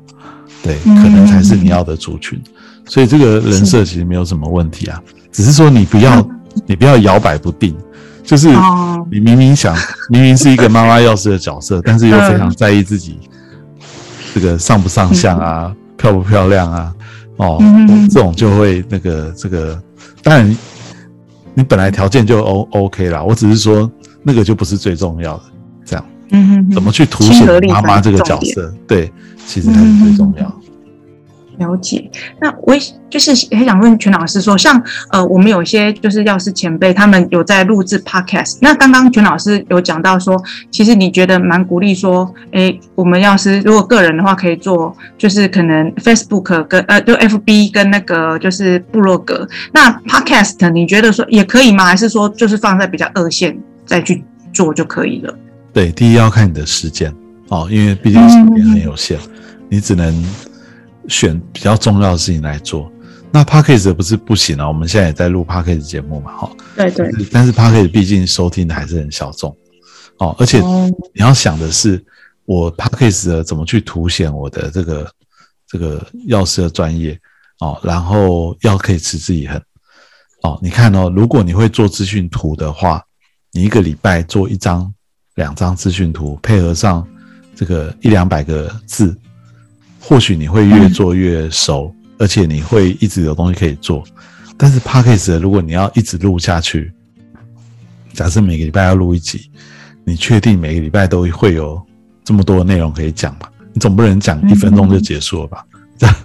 [0.63, 2.41] 对，可能才是你要的族群。
[2.87, 6.27] 所以这个人设其实没有什么问题啊，只是说你不要
[6.65, 7.77] 你不要摇摆不定，
[8.29, 8.51] 就是
[9.11, 9.75] 你明明想
[10.11, 13.19] 明明是一个妈妈药师的角色，但是又非常在意自己
[14.35, 16.93] 这个上不上相啊，漂不漂亮啊，
[17.39, 17.59] 哦，
[18.11, 19.83] 这种就会那个这个，
[20.23, 20.57] 当然
[21.55, 23.91] 你本来条件就 O OK 啦，我只是说
[24.23, 25.43] 那个就不是最重要的，
[25.87, 28.71] 这样，嗯怎么去凸显妈妈这个角色？
[28.87, 29.11] 对，
[29.47, 30.61] 其实才是最重要。
[31.59, 32.75] 了解，那我
[33.11, 38.59] 就是很想问全老师说，像呃，我们有些就是药师前辈，他们有在录制 podcast。
[38.61, 40.41] 那刚刚全老师有讲到说，
[40.71, 49.49] 其实你觉得蛮鼓励说，哎，我们药师如果个人的话，可以做就是可能 Facebook 跟呃，就 FB 跟那个就是部落格。
[49.73, 51.85] 那 podcast 你觉得说也可以吗？
[51.87, 55.35] 还是说就是放在比较二线再去做就可以了？
[55.73, 57.13] 对，第一要看你的时间
[57.49, 59.19] 哦，因为毕竟时间很有限，
[59.69, 60.25] 你只能。
[61.09, 62.91] 选比较重要的事情来做，
[63.33, 64.69] 那 p a c k a g e 不是不行啊。
[64.69, 66.51] 我们现在也在录 p a c k a g e 节目嘛，哈。
[66.77, 67.11] 对对。
[67.33, 69.57] 但是 p a c k a g e 毕竟收听的还是很小众，
[70.19, 70.37] 哦。
[70.39, 72.05] 而且你要想的是，
[72.45, 75.11] 我 p a c k a g e 的怎么去凸显我的这个
[75.67, 77.19] 这个药师的专业，
[77.61, 79.61] 哦，然后要可以持之以恒，
[80.43, 80.59] 哦。
[80.63, 83.03] 你看哦，如果你会做资讯图的话，
[83.53, 84.93] 你一个礼拜做一张、
[85.37, 87.07] 两张资讯图，配合上
[87.57, 89.17] 这个一两百个字。
[90.09, 94.03] 或许你会越做越熟，而且你会一直有东西可以做。
[94.57, 96.91] 但是 p a c k a g e 如果你要一直录下去，
[98.15, 99.51] 假设每个礼拜要录一集，
[100.05, 101.79] 你确定每个礼拜都会有
[102.25, 103.41] 这么多的内容可以讲吗？
[103.75, 105.63] 你总不能讲一分钟就结束了吧？
[105.99, 106.17] 这样，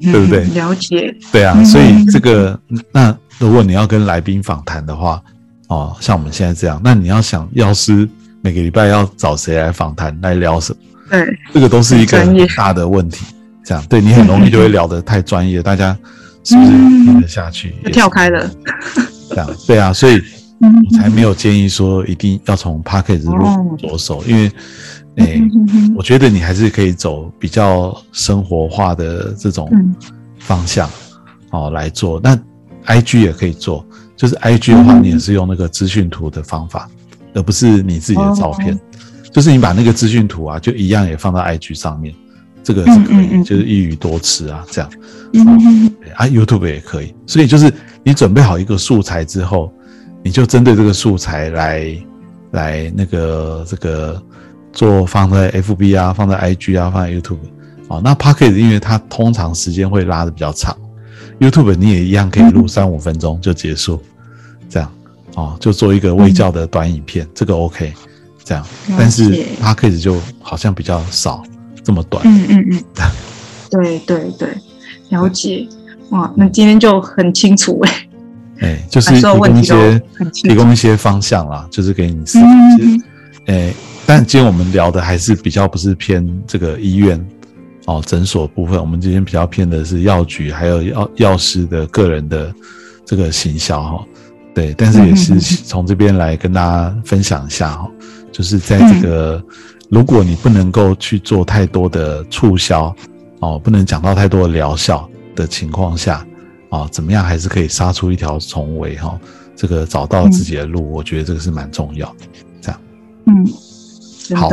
[0.00, 0.44] 对不对？
[0.54, 1.12] 了解。
[1.32, 2.56] 对啊，所以这个，
[2.92, 5.20] 那如果你要跟来宾访谈的话，
[5.66, 8.08] 哦，像我们现在这样，那你要想，药师
[8.42, 10.78] 每个礼拜要找谁来访谈，来聊什么？
[11.10, 13.24] 对，这个都是一个很大的问题。
[13.64, 15.96] 这样，对你很容易就会聊得太专业，大家
[16.42, 17.74] 是不是听得下去？
[17.92, 18.50] 跳开了。
[19.28, 20.22] 这样，对啊，所以
[20.58, 24.50] 我才没有建议说一定要从 p a c k a g e 入着手，因为，
[25.16, 25.40] 哎，
[25.94, 29.70] 我觉得你还是可以走比较生活化的这种
[30.38, 30.88] 方向
[31.50, 32.18] 哦来做。
[32.24, 32.38] 那
[32.86, 33.86] IG 也可以做，
[34.16, 36.88] 就是 IG 的话，你也是用那个资讯图的方法，
[37.34, 38.78] 而不是你自己的照片。
[39.32, 42.14] 就是你把那个资讯图啊，就一样也放到 IG 上面，
[42.62, 44.90] 这个是可以，就是一鱼多吃啊，这样。
[46.16, 47.14] 啊，YouTube 也可以。
[47.26, 47.72] 所以就是
[48.02, 49.72] 你准备好一个素材之后，
[50.22, 51.96] 你就针对这个素材来
[52.52, 54.20] 来那个这个
[54.72, 57.38] 做放在 FB 啊，放在 IG 啊，放在 YouTube。
[57.88, 60.76] 哦，那 p o c k e t 因为它通常时间会拉的比较长
[61.40, 64.02] ，YouTube 你也一样可以录三五分钟就结束，
[64.68, 64.92] 这样
[65.36, 67.92] 哦，就做一个微教的短影片，这个 OK。
[68.48, 68.64] 这样，
[68.96, 71.42] 但是 p a c k a g e 就好像比较少，
[71.84, 72.22] 这么短。
[72.26, 72.82] 嗯嗯嗯，
[73.70, 74.48] 对对对，
[75.10, 75.68] 了解。
[76.08, 78.08] 哇，那今天就很清楚哎。
[78.60, 82.46] 哎，就 是提供一些提供一些方向啦，就是给你思考。
[83.48, 83.74] 哎，
[84.06, 87.22] 但今天我们聊的还是比较不是偏这个医院
[87.84, 92.50] 哦诊所部分，我们今天比较偏的是药局还有药药师的个人的
[93.04, 94.04] 这个行销哈。
[94.54, 97.88] 对，但是也是从这边来跟大家分享一下哈。
[98.38, 99.42] 就是在这个，
[99.90, 102.94] 如果你不能够去做太多的促销，
[103.40, 106.24] 哦，不能讲到太多的疗效的情况下，
[106.70, 109.18] 啊，怎么样还是可以杀出一条重围哈？
[109.56, 112.14] 这个找到自己的路，我觉得这个是蛮重要。
[112.60, 112.80] 这样，
[113.26, 113.44] 嗯，
[114.36, 114.48] 好，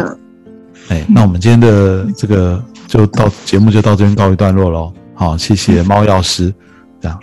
[0.90, 4.92] 哎，那我们今天的这个就到节目就到这边告一段落喽。
[5.14, 6.52] 好，谢谢猫药师。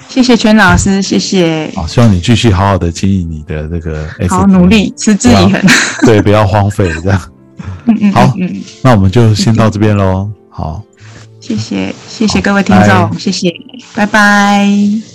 [0.09, 1.71] 谢谢全老师，谢谢。
[1.75, 5.61] 好，希望你继续好好的经营你的这个，好努力，持之以恒。
[6.05, 7.21] 对，不要荒废这样。
[7.87, 10.31] 嗯嗯，好，嗯那我们就先到这边喽。
[10.51, 10.83] 好，
[11.41, 13.53] 谢谢，谢谢各位听众，谢谢，
[13.95, 15.12] 拜拜。